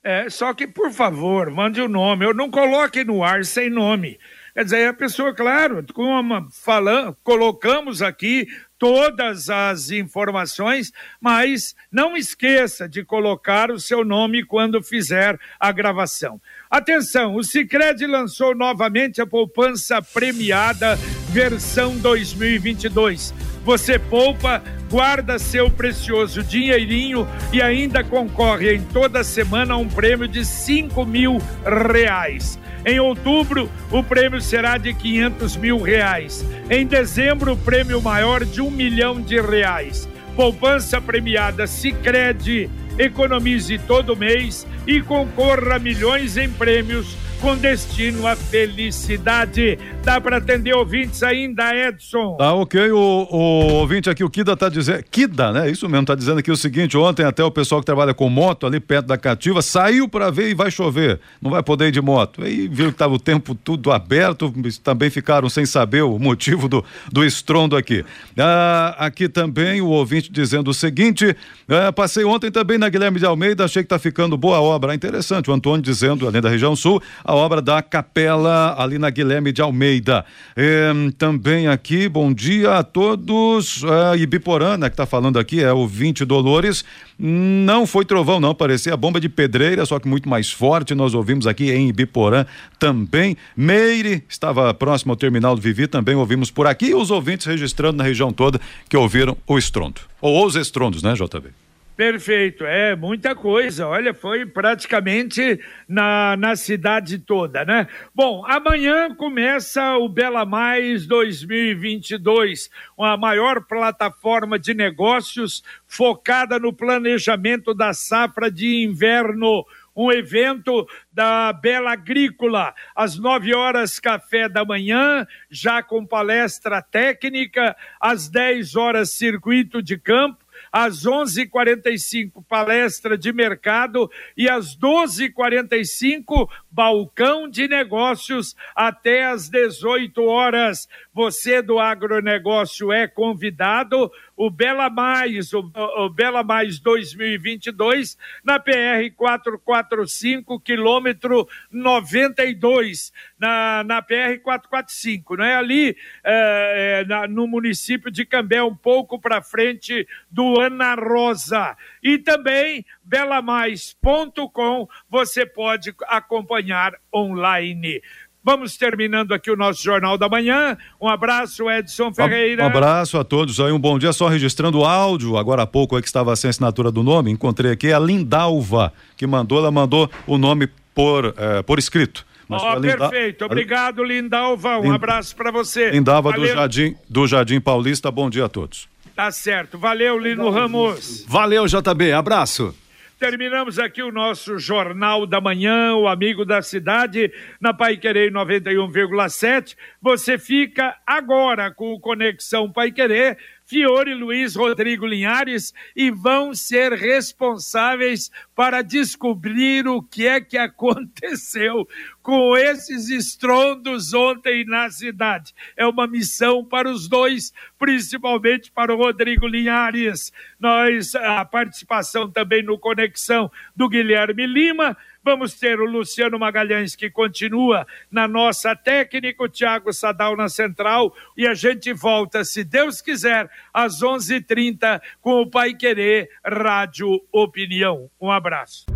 É, 0.05 0.29
só 0.29 0.53
que, 0.53 0.67
por 0.67 0.93
favor, 0.93 1.51
mande 1.51 1.81
o 1.81 1.89
nome. 1.89 2.27
Eu 2.27 2.35
não 2.35 2.51
coloque 2.51 3.03
no 3.03 3.25
ar 3.25 3.43
sem 3.43 3.71
nome. 3.71 4.19
Quer 4.53 4.65
dizer, 4.65 4.89
a 4.89 4.93
pessoa, 4.93 5.35
claro, 5.35 5.83
como 5.95 6.47
falando, 6.51 7.17
colocamos 7.25 8.03
aqui 8.03 8.47
todas 8.79 9.49
as 9.49 9.91
informações, 9.91 10.93
mas 11.19 11.75
não 11.91 12.15
esqueça 12.15 12.87
de 12.87 13.03
colocar 13.03 13.71
o 13.71 13.81
seu 13.81 14.05
nome 14.05 14.45
quando 14.45 14.83
fizer 14.83 15.41
a 15.59 15.73
gravação. 15.73 16.39
Atenção, 16.71 17.35
o 17.35 17.43
Sicredi 17.43 18.07
lançou 18.07 18.55
novamente 18.55 19.23
a 19.23 19.27
poupança 19.27 20.03
premiada 20.03 20.97
versão 21.33 21.97
2022 21.97 23.54
você 23.65 23.99
poupa, 23.99 24.63
guarda 24.91 25.39
seu 25.39 25.71
precioso 25.71 26.43
dinheirinho 26.43 27.27
e 27.53 27.63
ainda 27.63 28.05
concorre 28.05 28.75
em 28.75 28.83
toda 28.83 29.25
semana 29.25 29.75
a 29.75 29.77
um 29.79 29.89
prêmio 29.89 30.29
de 30.29 30.45
5 30.45 31.05
mil 31.07 31.41
reais. 31.65 32.59
Em 32.85 33.01
outubro, 33.01 33.71
o 33.91 34.03
prêmio 34.03 34.41
será 34.43 34.77
de 34.77 34.93
500 34.93 35.57
mil 35.57 35.81
reais. 35.81 36.45
Em 36.69 36.87
dezembro, 36.87 37.53
o 37.53 37.57
prêmio 37.57 38.03
maior 38.03 38.45
de 38.45 38.61
um 38.61 38.71
milhão 38.71 39.21
de 39.21 39.41
reais. 39.41 40.07
Poupança 40.37 41.01
premiada 41.01 41.67
Sicredi. 41.67 42.69
Economize 42.99 43.79
todo 43.79 44.15
mês 44.15 44.67
e 44.87 45.01
concorra 45.01 45.77
a 45.77 45.79
milhões 45.79 46.37
em 46.37 46.49
prêmios 46.49 47.17
com 47.45 47.55
destino 47.59 48.27
à 48.27 48.35
felicidade. 48.35 49.79
Dá 50.03 50.19
para 50.19 50.39
atender 50.39 50.75
ouvintes 50.75 51.23
ainda, 51.23 51.77
Edson? 51.77 52.37
Tá 52.39 52.55
ok, 52.55 52.91
o, 52.91 52.97
o 52.99 53.73
ouvinte 53.75 54.09
aqui, 54.09 54.25
o 54.25 54.31
Kida 54.31 54.57
tá 54.57 54.71
dizendo, 54.71 55.05
Kida, 55.11 55.53
né? 55.53 55.71
Isso 55.71 55.87
mesmo, 55.87 56.07
tá 56.07 56.15
dizendo 56.15 56.39
aqui 56.39 56.51
o 56.51 56.57
seguinte, 56.57 56.97
ontem 56.97 57.23
até 57.23 57.45
o 57.45 57.51
pessoal 57.51 57.83
que 57.83 57.87
trabalha 57.87 58.15
com 58.15 58.31
moto 58.31 58.67
ali 58.67 58.81
perto 58.81 59.07
da 59.09 59.19
Cativa 59.19 59.61
saiu 59.61 60.09
para 60.09 60.31
ver 60.31 60.49
e 60.49 60.55
vai 60.55 60.71
chover, 60.71 61.21
não 61.41 61.51
vai 61.51 61.63
poder 61.63 61.89
ir 61.89 61.91
de 61.91 62.01
moto. 62.01 62.43
Aí 62.43 62.67
viu 62.67 62.91
que 62.91 62.97
tava 62.97 63.13
o 63.13 63.19
tempo 63.19 63.55
tudo 63.55 63.93
aberto, 63.93 64.51
também 64.83 65.11
ficaram 65.11 65.51
sem 65.51 65.67
saber 65.67 66.03
o 66.03 66.19
motivo 66.19 66.67
do, 66.67 66.83
do 67.13 67.23
estrondo 67.23 67.77
aqui. 67.77 68.03
Ah, 68.39 68.95
aqui 68.99 69.29
também 69.29 69.83
o 69.83 69.89
ouvinte 69.89 70.33
dizendo 70.33 70.71
o 70.71 70.75
seguinte, 70.75 71.37
ah, 71.69 71.93
passei 71.93 72.25
ontem 72.25 72.51
também 72.51 72.79
na 72.79 72.89
Guilherme 72.89 73.19
de 73.19 73.27
Almeida, 73.27 73.67
achei 73.67 73.83
que 73.83 73.89
tá 73.91 73.99
ficando 73.99 74.35
boa 74.39 74.63
obra, 74.63 74.95
interessante, 74.95 75.51
o 75.51 75.53
Antônio 75.53 75.83
dizendo, 75.83 76.27
além 76.27 76.41
da 76.41 76.49
região 76.49 76.75
sul, 76.75 77.03
a 77.23 77.34
obra 77.35 77.61
da 77.61 77.83
capela 77.83 78.75
ali 78.79 78.99
na 78.99 79.11
Guilherme 79.11 79.53
de 79.53 79.61
Almeida. 79.61 80.25
É, 80.57 80.91
também 81.19 81.69
aqui, 81.69 82.09
bom 82.09 82.33
dia 82.33 82.79
a 82.79 82.83
todos. 82.83 83.83
É, 83.85 84.17
Ibiporã, 84.19 84.77
né, 84.77 84.89
que 84.89 84.95
está 84.95 85.07
falando 85.07 85.39
aqui, 85.39 85.63
é 85.63 85.73
o 85.73 85.87
20 85.87 86.25
Dolores. 86.25 86.85
Não 87.19 87.87
foi 87.87 88.05
trovão, 88.05 88.41
não, 88.41 88.55
parecia 88.55 88.97
bomba 88.97 89.21
de 89.21 89.29
pedreira, 89.29 89.85
só 89.87 89.99
que 89.99 90.09
muito 90.09 90.29
mais 90.29 90.51
forte. 90.51 90.95
Nós 90.95 91.15
ouvimos 91.15 91.47
aqui 91.47 91.71
em 91.71 91.89
Ibiporã 91.89 92.47
também. 92.79 93.37
Meire 93.57 94.25
estava 94.29 94.73
próximo 94.75 95.13
ao 95.13 95.17
terminal 95.17 95.55
do 95.55 95.63
Vivi, 95.63 95.87
também 95.87 96.15
ouvimos 96.15 96.51
por 96.51 96.67
aqui. 96.67 96.87
E 96.87 96.95
os 96.95 97.11
ouvintes 97.11 97.47
registrando 97.47 97.99
na 97.99 98.05
região 98.05 98.33
toda 98.33 98.61
que 98.89 98.97
ouviram 98.97 99.37
o 99.47 99.59
estrondo. 99.59 100.01
Ou 100.21 100.47
os 100.47 100.57
estrondos, 100.57 101.03
né, 101.03 101.15
JB? 101.15 101.64
Perfeito, 101.97 102.65
é 102.65 102.97
muita 102.97 103.37
coisa. 103.37 103.87
Olha, 103.87 104.13
foi 104.13 104.45
praticamente 104.45 105.61
na, 105.89 106.37
na 106.37 106.57
cidade 106.57 107.21
toda, 107.21 107.65
né? 107.65 107.87
Bom, 108.13 108.45
amanhã 108.47 109.15
começa 109.15 109.97
o 109.99 110.09
Bela 110.09 110.45
Mais 110.45 111.07
2022, 111.07 112.69
uma 112.99 113.17
maior 113.17 113.63
plataforma 113.65 114.59
de 114.59 114.75
negócios 114.75 115.63
focada 115.87 116.59
no 116.59 116.73
planejamento 116.73 117.73
da 117.73 117.93
safra 117.93 118.51
de 118.51 118.83
inverno 118.83 119.65
um 119.97 120.11
evento 120.11 120.89
da 121.13 121.53
Bela 121.53 121.93
Agrícola, 121.93 122.75
às 122.97 123.17
nove 123.17 123.55
horas, 123.55 124.01
café 124.01 124.49
da 124.49 124.65
manhã, 124.65 125.25
já 125.49 125.85
com 125.85 126.05
palestra 126.05 126.83
técnica, 126.83 127.77
às 128.01 128.29
dez 128.29 128.75
horas, 128.75 129.13
circuito 129.13 129.81
de 129.81 129.97
campo 129.97 130.44
às 130.75 131.07
11h45, 131.07 132.45
palestra 132.49 133.17
de 133.17 133.33
mercado 133.33 134.11
e 134.37 134.49
às 134.49 134.77
12h45, 134.77 136.49
balcão 136.69 137.49
de 137.49 137.69
negócios 137.69 138.57
até 138.75 139.25
às 139.25 139.49
18 139.49 140.21
horas. 140.25 140.89
Você 141.15 141.63
do 141.63 141.79
agronegócio 141.79 142.93
é 142.93 143.07
convidado. 143.07 144.11
O 144.37 144.51
Bela 144.51 144.91
Mais, 144.91 145.53
o, 145.53 145.71
o 145.99 146.11
Bela 146.11 146.43
Mais 146.43 146.81
2022, 146.81 148.19
na 148.43 148.59
PR 148.59 149.15
445, 149.17 150.59
quilômetro 150.59 151.49
92, 151.71 153.13
na, 153.39 153.85
na 153.85 154.03
PR 154.03 154.41
445, 154.43 155.37
não 155.37 155.45
é? 155.45 155.55
Ali 155.55 155.97
é, 156.25 157.05
na, 157.07 157.29
no 157.29 157.47
município 157.47 158.11
de 158.11 158.27
Cambé, 158.27 158.61
um 158.61 158.75
pouco 158.75 159.21
para 159.21 159.41
frente 159.41 160.09
do 160.29 160.61
Ana 160.61 160.97
Rosa. 160.97 161.77
E 162.03 162.19
também 162.19 162.85
belamais.com 163.05 164.89
você 165.09 165.47
pode 165.47 165.95
acompanhar 166.09 166.95
online. 167.15 168.03
Vamos 168.45 168.77
terminando 168.77 169.33
aqui 169.33 169.51
o 169.51 169.57
nosso 169.57 169.83
Jornal 169.83 170.19
da 170.19 170.29
Manhã. 170.29 170.77
Um 171.01 171.09
abraço, 171.09 171.71
Edson 171.71 172.13
Ferreira. 172.13 172.63
Um 172.63 172.67
abraço 172.67 173.17
a 173.19 173.25
todos 173.25 173.59
aí, 173.59 173.73
um 173.73 173.79
bom 173.79 173.99
dia. 173.99 174.13
Só 174.13 174.29
registrando 174.29 174.81
o 174.81 174.85
áudio, 174.85 175.39
agora 175.39 175.63
há 175.63 175.67
pouco 175.67 175.97
é 175.97 176.03
que 176.03 176.07
estava 176.07 176.37
sem 176.37 176.51
assinatura 176.51 176.93
do 176.93 177.03
nome, 177.03 177.31
encontrei 177.31 177.73
aqui 177.73 177.91
a 177.91 177.99
Lindalva, 177.99 178.93
que 179.17 179.27
mandou, 179.27 179.59
ela 179.59 179.71
mandou 179.71 180.11
o 180.27 180.37
nome 180.37 180.69
por, 180.95 181.35
eh, 181.39 181.63
por 181.63 181.79
escrito. 181.79 182.27
Mas 182.47 182.63
oh, 182.63 182.79
perfeito. 182.79 183.47
Obrigado, 183.47 184.05
Lindalva. 184.05 184.79
Um 184.79 184.83
Lind... 184.83 184.95
abraço 184.95 185.35
para 185.35 185.51
você. 185.51 185.91
Lindalva 185.91 186.31
do 186.31 186.47
Jardim, 186.47 186.95
do 187.09 187.27
Jardim 187.27 187.61
Paulista. 187.63 188.11
Bom 188.11 188.29
dia 188.29 188.45
a 188.45 188.49
todos. 188.51 188.87
Tá 189.17 189.31
certo. 189.31 189.79
Valeu, 189.79 190.19
Lino 190.19 190.51
Ramos. 190.51 191.25
Valeu, 191.27 191.67
JB. 191.67 192.13
Abraço. 192.13 192.75
Terminamos 193.19 193.79
aqui 193.79 194.03
o 194.03 194.11
nosso 194.11 194.59
Jornal 194.59 195.25
da 195.25 195.41
Manhã, 195.41 195.95
o 195.95 196.09
Amigo 196.09 196.45
da 196.45 196.61
Cidade, 196.61 197.33
na 197.61 197.73
Pai 197.73 197.97
Querer 197.97 198.33
91,7. 198.33 199.77
Você 200.03 200.37
fica 200.37 200.97
agora 201.07 201.71
com 201.71 201.93
o 201.93 202.01
Conexão 202.01 202.71
Pai 202.71 202.91
Querer 202.91 203.39
Fiore 203.67 204.15
Luiz 204.15 204.55
Rodrigo 204.55 205.07
Linhares 205.07 205.73
e 205.97 206.11
vão 206.11 206.55
ser 206.55 206.93
responsáveis 206.93 208.31
para 208.55 208.83
descobrir 208.83 209.89
o 209.89 210.03
que 210.03 210.27
é 210.27 210.41
que 210.41 210.57
aconteceu 210.59 211.89
com 212.23 212.57
esses 212.57 213.09
estrondos 213.09 214.13
ontem 214.13 214.65
na 214.65 214.91
cidade. 214.91 215.55
É 215.77 215.87
uma 215.87 216.07
missão 216.07 216.65
para 216.65 216.91
os 216.91 217.09
dois, 217.09 217.53
principalmente 217.79 218.71
para 218.71 218.95
o 218.95 218.99
Rodrigo 218.99 219.47
Linhares. 219.47 220.33
Nós, 220.61 221.15
a 221.15 221.45
participação 221.45 222.31
também 222.31 222.63
no 222.63 222.79
Conexão 222.79 223.51
do 223.75 223.89
Guilherme 223.89 224.47
Lima 224.47 224.97
Vamos 225.25 225.55
ter 225.55 225.81
o 225.81 225.87
Luciano 225.87 226.39
Magalhães, 226.39 226.95
que 226.95 227.09
continua 227.09 227.87
na 228.11 228.29
nossa 228.29 228.77
técnica, 228.77 229.43
o 229.43 229.49
Thiago 229.49 229.93
Sadal 229.93 230.37
na 230.37 230.49
central, 230.49 231.15
e 231.37 231.47
a 231.47 231.55
gente 231.55 231.93
volta, 231.93 232.45
se 232.45 232.63
Deus 232.63 233.01
quiser, 233.01 233.49
às 233.73 234.03
11:30 234.03 234.35
h 234.35 234.45
30 234.47 235.03
com 235.21 235.43
o 235.43 235.47
Pai 235.47 235.75
Querer 235.75 236.29
Rádio 236.45 237.21
Opinião. 237.33 238.09
Um 238.21 238.31
abraço. 238.31 238.87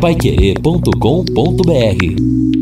Paiquerê.com.br 0.00 2.57